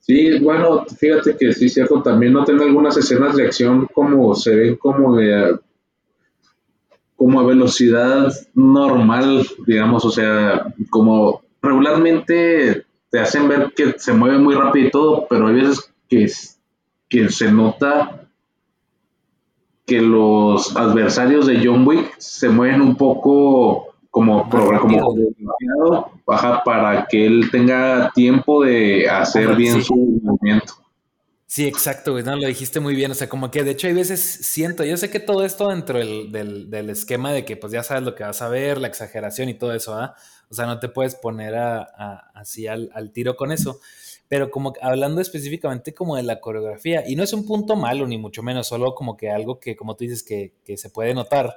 Sí, 0.00 0.38
bueno, 0.38 0.84
fíjate 0.86 1.36
que 1.36 1.52
sí, 1.52 1.68
cierto, 1.68 2.00
también 2.00 2.32
no 2.32 2.44
algunas 2.46 2.96
escenas 2.96 3.34
de 3.34 3.46
acción 3.46 3.88
como 3.92 4.34
se 4.36 4.54
ven 4.54 4.76
como 4.76 5.16
de 5.16 5.58
como 7.16 7.40
a 7.40 7.44
velocidad 7.44 8.32
normal, 8.54 9.44
digamos, 9.66 10.04
o 10.04 10.10
sea, 10.10 10.72
como 10.90 11.42
regularmente 11.60 12.84
te 13.10 13.18
hacen 13.18 13.48
ver 13.48 13.72
que 13.74 13.98
se 13.98 14.12
mueve 14.12 14.38
muy 14.38 14.54
rápido 14.54 14.86
y 14.86 14.90
todo, 14.90 15.26
pero 15.28 15.48
hay 15.48 15.54
veces 15.54 15.92
que, 16.08 16.30
que 17.08 17.28
se 17.30 17.50
nota 17.50 18.25
que 19.86 20.00
los 20.00 20.76
adversarios 20.76 21.46
de 21.46 21.60
John 21.64 21.86
Wick 21.86 22.18
se 22.18 22.48
mueven 22.48 22.80
un 22.80 22.96
poco 22.96 23.94
como, 24.10 24.48
como 24.48 25.14
baja 26.26 26.62
para 26.64 27.06
que 27.06 27.26
él 27.26 27.48
tenga 27.52 28.10
tiempo 28.14 28.64
de 28.64 29.08
hacer 29.08 29.54
bien 29.54 29.82
su 29.82 29.94
movimiento. 29.94 30.74
Sí, 31.48 31.66
exacto, 31.66 32.12
güey, 32.12 32.24
no, 32.24 32.34
lo 32.34 32.48
dijiste 32.48 32.80
muy 32.80 32.96
bien, 32.96 33.12
o 33.12 33.14
sea, 33.14 33.28
como 33.28 33.50
que 33.52 33.62
de 33.62 33.70
hecho 33.70 33.86
hay 33.86 33.92
veces 33.92 34.20
siento, 34.20 34.84
yo 34.84 34.96
sé 34.96 35.10
que 35.10 35.20
todo 35.20 35.44
esto 35.44 35.68
dentro 35.68 35.98
del, 35.98 36.30
del, 36.70 36.90
esquema 36.90 37.32
de 37.32 37.44
que 37.44 37.56
pues 37.56 37.72
ya 37.72 37.84
sabes 37.84 38.02
lo 38.02 38.16
que 38.16 38.24
vas 38.24 38.42
a 38.42 38.48
ver, 38.48 38.78
la 38.78 38.88
exageración 38.88 39.48
y 39.48 39.54
todo 39.54 39.72
eso, 39.72 39.94
¿ah? 39.94 40.16
O 40.50 40.54
sea, 40.54 40.66
no 40.66 40.80
te 40.80 40.88
puedes 40.88 41.14
poner 41.14 41.54
a, 41.54 41.82
así 42.34 42.66
al, 42.66 42.90
al, 42.94 43.12
tiro 43.12 43.36
con 43.36 43.52
eso, 43.52 43.80
pero 44.28 44.50
como 44.50 44.72
hablando 44.80 45.20
específicamente 45.20 45.94
como 45.94 46.16
de 46.16 46.22
la 46.22 46.40
coreografía, 46.40 47.04
y 47.06 47.16
no 47.16 47.22
es 47.22 47.32
un 47.32 47.46
punto 47.46 47.76
malo, 47.76 48.06
ni 48.06 48.18
mucho 48.18 48.42
menos, 48.42 48.66
solo 48.66 48.94
como 48.94 49.16
que 49.16 49.30
algo 49.30 49.60
que, 49.60 49.76
como 49.76 49.96
tú 49.96 50.04
dices, 50.04 50.22
que, 50.22 50.52
se 50.76 50.90
puede 50.90 51.14
notar, 51.14 51.54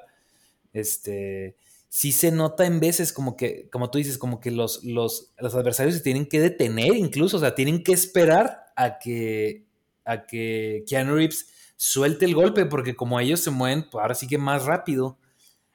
este, 0.74 1.56
sí 1.88 2.12
se 2.12 2.32
nota 2.32 2.66
en 2.66 2.80
veces 2.80 3.12
como 3.12 3.36
que, 3.36 3.70
como 3.72 3.90
tú 3.90 3.98
dices, 3.98 4.18
como 4.18 4.40
que 4.40 4.52
los, 4.52 4.84
los, 4.84 5.34
los 5.40 5.56
adversarios 5.56 5.96
se 5.96 6.02
tienen 6.02 6.28
que 6.28 6.40
detener 6.40 6.96
incluso, 6.96 7.38
o 7.38 7.40
sea, 7.40 7.56
tienen 7.56 7.84
que 7.84 7.94
esperar 7.94 8.66
a 8.76 9.00
que, 9.00 9.66
a 10.06 10.26
que 10.26 10.84
Keanu 10.88 11.16
Reeves 11.16 11.48
suelte 11.76 12.26
el 12.26 12.36
golpe, 12.36 12.66
porque 12.66 12.96
como 12.96 13.20
ellos 13.20 13.40
se 13.40 13.52
mueven, 13.52 13.90
pues 13.90 14.02
ahora 14.02 14.14
sí 14.14 14.28
que 14.28 14.38
más 14.38 14.66
rápido. 14.66 15.18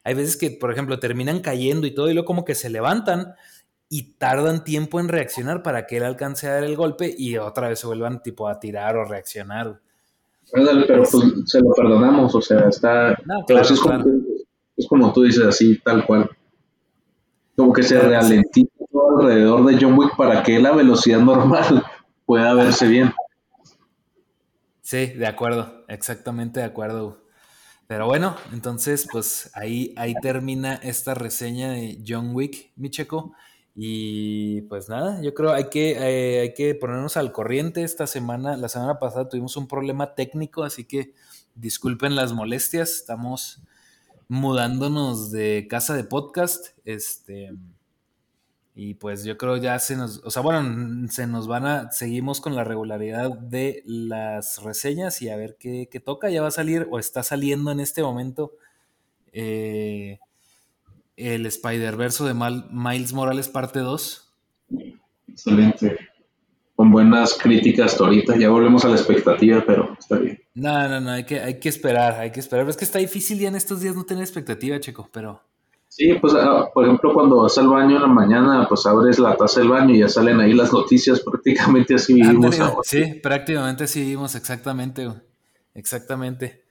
Hay 0.05 0.13
veces 0.13 0.37
que, 0.37 0.51
por 0.51 0.71
ejemplo, 0.71 1.01
terminan 1.01 1.41
cayendo 1.41 1.87
y 1.87 1.95
todo, 1.95 2.11
y 2.11 2.13
luego 2.13 2.27
como 2.27 2.45
que 2.45 2.55
se 2.55 2.69
levantan, 2.69 3.35
y 3.97 4.15
tardan 4.19 4.65
tiempo 4.65 4.99
en 4.99 5.07
reaccionar 5.07 5.63
para 5.63 5.87
que 5.87 5.99
él 5.99 6.03
alcance 6.03 6.49
a 6.49 6.55
dar 6.55 6.65
el 6.65 6.75
golpe 6.75 7.15
y 7.17 7.37
otra 7.37 7.69
vez 7.69 7.79
se 7.79 7.87
vuelvan 7.87 8.25
tipo 8.25 8.49
a 8.49 8.59
tirar 8.59 8.97
o 8.97 9.05
reaccionar. 9.05 9.81
pero 10.53 11.05
pues 11.05 11.25
se 11.47 11.61
lo 11.61 11.73
perdonamos, 11.73 12.35
o 12.35 12.43
sea, 12.43 12.69
está... 12.69 13.13
es, 14.77 14.89
como, 14.89 15.13
tú 15.13 15.23
dices, 15.23 15.45
así, 15.45 15.79
tal 15.79 16.05
cual. 16.05 16.29
Como 17.55 17.73
que 17.73 17.85
se 17.85 18.01
ralentiza 18.01 18.69
todo 18.91 19.21
alrededor 19.21 19.65
de 19.65 19.79
John 19.81 19.97
Wick 19.97 20.17
para 20.17 20.43
que 20.43 20.59
la 20.59 20.73
velocidad 20.73 21.21
normal 21.21 21.85
pueda 22.27 22.53
verse 22.53 22.89
bien. 22.89 23.15
Sí, 24.83 25.07
de 25.07 25.27
acuerdo, 25.29 25.85
exactamente 25.87 26.59
de 26.59 26.67
acuerdo. 26.67 27.23
Pero 27.87 28.07
bueno, 28.07 28.35
entonces, 28.53 29.07
pues 29.13 29.53
ahí, 29.55 29.95
ahí 29.97 30.15
termina 30.21 30.75
esta 30.75 31.15
reseña 31.15 31.71
de 31.71 32.03
John 32.05 32.35
Wick, 32.35 32.73
mi 32.75 32.91
checo. 32.91 33.37
Y 33.77 34.63
pues 34.63 34.89
nada, 34.89 35.21
yo 35.21 35.35
creo 35.35 35.53
hay 35.53 35.69
que, 35.69 35.93
eh, 35.93 36.41
hay 36.41 36.55
que 36.55 36.75
ponernos 36.77 37.17
al 37.17 37.33
corriente 37.33 37.83
esta 37.83 38.07
semana. 38.07 38.57
La 38.57 38.69
semana 38.69 38.99
pasada 38.99 39.29
tuvimos 39.29 39.57
un 39.57 39.67
problema 39.67 40.15
técnico, 40.15 40.63
así 40.63 40.85
que 40.85 41.13
disculpen 41.55 42.15
las 42.15 42.33
molestias. 42.33 42.91
Estamos 42.91 43.63
mudándonos 44.29 45.31
de 45.33 45.67
casa 45.69 45.95
de 45.95 46.05
podcast. 46.05 46.69
Este. 46.85 47.53
Y 48.77 48.95
pues 48.95 49.25
yo 49.25 49.37
creo 49.39 49.57
ya 49.57 49.79
se 49.79 49.97
nos, 49.97 50.21
o 50.25 50.31
sea, 50.31 50.43
bueno, 50.43 51.09
se 51.09 51.27
nos 51.29 51.47
van 51.47 51.65
a, 51.67 51.93
seguimos 51.93 52.41
con 52.41 52.57
la 52.57 52.65
regularidad 52.65 53.31
de 53.39 53.83
las 53.87 54.63
reseñas 54.63 55.23
y 55.23 55.31
a 55.31 55.37
ver 55.37 55.57
qué, 55.59 55.89
qué 55.91 56.01
toca. 56.01 56.31
Ya 56.31 56.43
va 56.43 56.49
a 56.49 56.53
salir 56.53 56.87
o 56.91 56.99
está 56.99 57.23
saliendo 57.23 57.71
en 57.71 57.81
este 57.81 58.03
momento 58.03 58.53
eh, 59.33 60.19
el 61.17 61.47
Spider-Verse 61.47 62.25
de 62.25 62.35
Miles 62.35 63.13
Morales 63.13 63.49
parte 63.49 63.81
2. 63.81 64.33
Excelente. 65.29 65.97
Con 66.77 66.91
buenas 66.91 67.35
críticas 67.35 68.01
ahorita. 68.01 68.37
Ya 68.37 68.51
volvemos 68.51 68.85
a 68.85 68.89
la 68.89 68.97
expectativa, 68.97 69.63
pero 69.67 69.97
está 69.99 70.19
bien. 70.19 70.41
No, 70.55 70.89
no, 70.89 71.01
no, 71.01 71.11
hay 71.11 71.25
que, 71.25 71.41
hay 71.41 71.59
que 71.59 71.69
esperar, 71.69 72.15
hay 72.15 72.31
que 72.31 72.41
esperar. 72.41 72.69
Es 72.69 72.77
que 72.77 72.85
está 72.85 72.99
difícil 72.99 73.39
ya 73.39 73.49
en 73.49 73.57
estos 73.57 73.81
días 73.81 73.95
no 73.95 74.05
tener 74.05 74.23
expectativa, 74.23 74.79
Checo, 74.81 75.09
pero... 75.13 75.41
Sí, 75.89 76.13
pues 76.21 76.35
ah, 76.35 76.71
por 76.75 76.85
ejemplo 76.87 77.15
cuando 77.15 77.43
vas 77.43 77.57
al 77.57 77.69
baño 77.69 77.95
en 77.95 78.03
la 78.03 78.09
mañana, 78.09 78.67
pues 78.69 78.85
abres 78.85 79.21
la 79.21 79.37
taza 79.37 79.61
del 79.61 79.69
baño 79.69 79.95
y 79.95 80.01
ya 80.01 80.09
salen 80.09 80.41
ahí 80.41 80.53
las 80.53 80.73
noticias, 80.73 81.21
prácticamente 81.25 81.95
así 81.95 82.15
vivimos. 82.15 82.57
sí, 82.83 83.21
prácticamente 83.23 83.85
así 83.85 84.01
vivimos, 84.01 84.35
exactamente, 84.35 85.09
exactamente. 85.73 86.64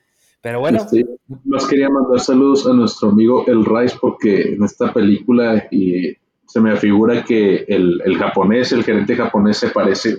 Pero 0.43 0.60
bueno. 0.60 0.79
Este, 0.79 1.06
más 1.45 1.65
quería 1.67 1.88
mandar 1.88 2.19
saludos 2.19 2.67
a 2.67 2.73
nuestro 2.73 3.10
amigo 3.10 3.45
El 3.47 3.63
Rice 3.63 3.95
porque 3.99 4.53
en 4.53 4.63
esta 4.63 4.93
película 4.93 5.65
y 5.71 6.17
se 6.45 6.60
me 6.60 6.75
figura 6.75 7.23
que 7.23 7.63
el, 7.69 8.01
el 8.03 8.17
japonés, 8.17 8.73
el 8.73 8.84
gerente 8.84 9.15
japonés 9.15 9.60
se 9.60 9.69
parece. 9.69 10.17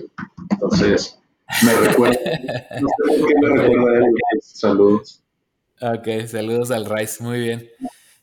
Entonces, 0.49 1.21
me 1.63 1.73
recuerda. 1.87 2.17
no 2.81 2.87
sé 2.87 3.19
por 3.19 3.27
qué 3.27 3.33
me 3.39 3.49
recuerda 3.49 3.97
él. 3.99 4.03
Saludos. 4.41 5.23
Ok, 5.79 6.25
saludos 6.25 6.71
al 6.71 6.85
Rice, 6.87 7.23
muy 7.23 7.39
bien. 7.41 7.69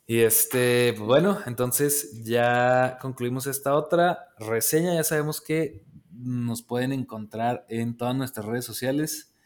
Y 0.05 0.19
este, 0.19 0.95
pues 0.97 1.07
bueno, 1.07 1.39
entonces 1.47 2.25
ya 2.25 2.99
concluimos 3.01 3.47
esta 3.47 3.77
otra 3.77 4.35
reseña. 4.41 4.93
Ya 4.95 5.05
sabemos 5.05 5.41
que 5.41 5.85
nos 6.11 6.63
pueden 6.63 6.93
encontrar 6.93 7.65
en 7.69 7.97
todas 7.97 8.17
nuestras 8.17 8.45
redes 8.45 8.65
sociales, 8.65 9.37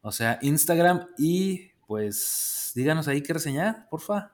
o 0.00 0.12
sea, 0.12 0.38
Instagram 0.40 1.08
y 1.18 1.75
pues 1.86 2.72
díganos 2.74 3.08
ahí 3.08 3.22
qué 3.22 3.32
reseñar, 3.32 3.88
porfa. 3.88 4.32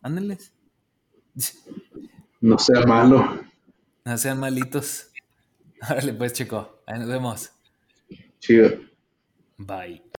Ándenles. 0.00 0.52
No 2.42 2.58
sea 2.58 2.84
malo. 2.84 3.40
No 4.04 4.18
sean 4.18 4.40
malitos. 4.40 5.12
Órale, 5.88 6.12
pues, 6.12 6.32
chico. 6.32 6.82
Ahí 6.86 6.98
nos 6.98 7.08
vemos. 7.08 7.52
Chido. 8.40 8.68
Bye. 9.58 10.11